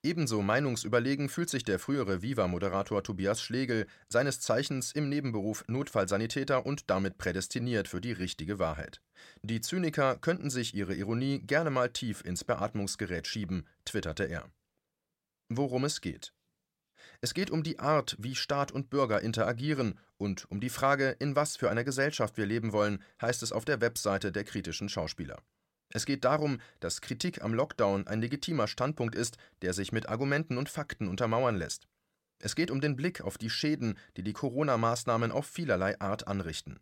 Ebenso 0.02 0.40
meinungsüberlegen 0.40 1.28
fühlt 1.28 1.50
sich 1.50 1.62
der 1.62 1.78
frühere 1.78 2.22
Viva-Moderator 2.22 3.02
Tobias 3.02 3.42
Schlegel, 3.42 3.86
seines 4.08 4.40
Zeichens 4.40 4.92
im 4.92 5.10
Nebenberuf 5.10 5.62
Notfallsanitäter 5.68 6.64
und 6.64 6.88
damit 6.88 7.18
prädestiniert 7.18 7.86
für 7.86 8.00
die 8.00 8.12
richtige 8.12 8.58
Wahrheit. 8.58 9.02
Die 9.42 9.60
Zyniker 9.60 10.16
könnten 10.16 10.48
sich 10.48 10.74
ihre 10.74 10.94
Ironie 10.94 11.40
gerne 11.40 11.70
mal 11.70 11.90
tief 11.90 12.24
ins 12.24 12.44
Beatmungsgerät 12.44 13.26
schieben, 13.26 13.66
twitterte 13.84 14.24
er. 14.24 14.50
Worum 15.50 15.84
es 15.84 16.00
geht. 16.00 16.32
Es 17.22 17.34
geht 17.34 17.50
um 17.50 17.62
die 17.62 17.78
Art, 17.78 18.16
wie 18.18 18.34
Staat 18.34 18.72
und 18.72 18.88
Bürger 18.88 19.20
interagieren 19.20 19.98
und 20.16 20.50
um 20.50 20.58
die 20.58 20.70
Frage, 20.70 21.16
in 21.18 21.36
was 21.36 21.56
für 21.56 21.70
einer 21.70 21.84
Gesellschaft 21.84 22.38
wir 22.38 22.46
leben 22.46 22.72
wollen, 22.72 23.02
heißt 23.20 23.42
es 23.42 23.52
auf 23.52 23.66
der 23.66 23.82
Webseite 23.82 24.32
der 24.32 24.44
kritischen 24.44 24.88
Schauspieler. 24.88 25.42
Es 25.92 26.06
geht 26.06 26.24
darum, 26.24 26.60
dass 26.78 27.02
Kritik 27.02 27.42
am 27.42 27.52
Lockdown 27.52 28.06
ein 28.06 28.22
legitimer 28.22 28.68
Standpunkt 28.68 29.14
ist, 29.14 29.36
der 29.60 29.74
sich 29.74 29.92
mit 29.92 30.08
Argumenten 30.08 30.56
und 30.56 30.70
Fakten 30.70 31.08
untermauern 31.08 31.56
lässt. 31.56 31.88
Es 32.38 32.54
geht 32.54 32.70
um 32.70 32.80
den 32.80 32.96
Blick 32.96 33.20
auf 33.20 33.36
die 33.36 33.50
Schäden, 33.50 33.98
die 34.16 34.22
die 34.22 34.32
Corona-Maßnahmen 34.32 35.30
auf 35.30 35.44
vielerlei 35.44 36.00
Art 36.00 36.26
anrichten. 36.26 36.80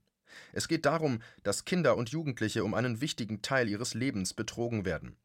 Es 0.53 0.69
geht 0.69 0.87
darum, 0.87 1.21
dass 1.43 1.65
Kinder 1.65 1.97
und 1.97 2.11
Jugendliche 2.11 2.63
um 2.63 2.75
einen 2.75 3.01
wichtigen 3.01 3.43
Teil 3.43 3.69
ihres 3.69 3.95
Lebens 3.95 4.35
betrogen 4.35 4.85
werden. 4.85 5.17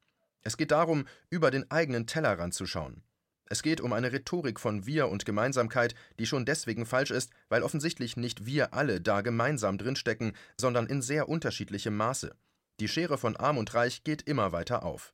Es 0.41 0.57
geht 0.57 0.71
darum, 0.71 1.05
über 1.29 1.51
den 1.51 1.69
eigenen 1.69 2.07
Tellerrand 2.07 2.55
zu 2.55 2.65
schauen. 2.65 3.03
Es 3.45 3.61
geht 3.61 3.81
um 3.81 3.93
eine 3.93 4.11
Rhetorik 4.11 4.59
von 4.59 4.85
Wir 4.85 5.09
und 5.09 5.25
Gemeinsamkeit, 5.25 5.95
die 6.19 6.25
schon 6.25 6.45
deswegen 6.45 6.85
falsch 6.85 7.11
ist, 7.11 7.31
weil 7.49 7.63
offensichtlich 7.63 8.17
nicht 8.17 8.45
wir 8.45 8.73
alle 8.73 9.01
da 9.01 9.21
gemeinsam 9.21 9.77
drinstecken, 9.77 10.33
sondern 10.57 10.87
in 10.87 11.01
sehr 11.01 11.29
unterschiedlichem 11.29 11.95
Maße. 11.95 12.35
Die 12.79 12.87
Schere 12.87 13.17
von 13.17 13.35
Arm 13.35 13.57
und 13.57 13.73
Reich 13.73 14.03
geht 14.03 14.23
immer 14.23 14.51
weiter 14.51 14.83
auf. 14.83 15.13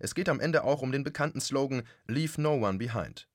Es 0.00 0.14
geht 0.14 0.28
am 0.28 0.40
Ende 0.40 0.64
auch 0.64 0.82
um 0.82 0.92
den 0.92 1.04
bekannten 1.04 1.40
Slogan 1.40 1.82
Leave 2.06 2.40
no 2.40 2.54
one 2.54 2.78
behind. 2.78 3.28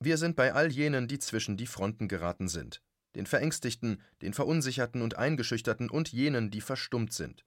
Wir 0.00 0.16
sind 0.16 0.36
bei 0.36 0.52
all 0.52 0.70
jenen, 0.70 1.08
die 1.08 1.18
zwischen 1.18 1.56
die 1.56 1.66
Fronten 1.66 2.08
geraten 2.08 2.48
sind. 2.48 2.82
Den 3.14 3.26
Verängstigten, 3.26 4.00
den 4.22 4.32
Verunsicherten 4.32 5.02
und 5.02 5.16
Eingeschüchterten 5.16 5.90
und 5.90 6.10
jenen, 6.12 6.50
die 6.50 6.60
verstummt 6.60 7.12
sind. 7.12 7.44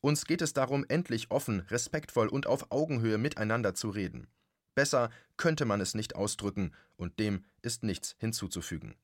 Uns 0.00 0.26
geht 0.26 0.42
es 0.42 0.52
darum, 0.52 0.84
endlich 0.88 1.30
offen, 1.30 1.60
respektvoll 1.60 2.28
und 2.28 2.46
auf 2.46 2.70
Augenhöhe 2.70 3.18
miteinander 3.18 3.74
zu 3.74 3.90
reden. 3.90 4.26
Besser 4.74 5.10
könnte 5.36 5.64
man 5.64 5.80
es 5.80 5.94
nicht 5.94 6.16
ausdrücken, 6.16 6.72
und 6.96 7.18
dem 7.18 7.44
ist 7.62 7.82
nichts 7.82 8.14
hinzuzufügen. 8.18 8.94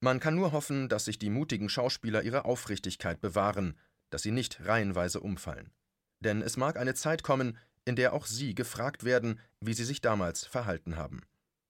Man 0.00 0.20
kann 0.20 0.34
nur 0.34 0.52
hoffen, 0.52 0.88
dass 0.88 1.04
sich 1.04 1.18
die 1.18 1.30
mutigen 1.30 1.68
Schauspieler 1.68 2.22
ihre 2.22 2.46
Aufrichtigkeit 2.46 3.20
bewahren 3.20 3.76
dass 4.10 4.22
sie 4.22 4.32
nicht 4.32 4.64
reihenweise 4.66 5.20
umfallen. 5.20 5.72
Denn 6.20 6.42
es 6.42 6.56
mag 6.56 6.76
eine 6.76 6.94
Zeit 6.94 7.22
kommen, 7.22 7.56
in 7.84 7.96
der 7.96 8.12
auch 8.12 8.26
sie 8.26 8.54
gefragt 8.54 9.04
werden, 9.04 9.40
wie 9.60 9.72
sie 9.72 9.84
sich 9.84 10.00
damals 10.00 10.44
verhalten 10.44 10.96
haben. 10.96 11.22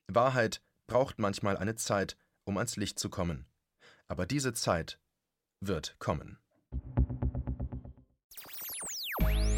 Wahrheit 0.09 0.61
braucht 0.89 1.19
manchmal 1.19 1.57
eine 1.57 1.77
Zeit, 1.77 2.17
um 2.45 2.57
ans 2.57 2.77
Licht 2.77 2.99
zu 2.99 3.11
kommen. 3.11 3.47
Aber 4.09 4.27
diese 4.27 4.53
Zeit 4.53 4.99
wird 5.61 5.95
kommen. 6.01 6.39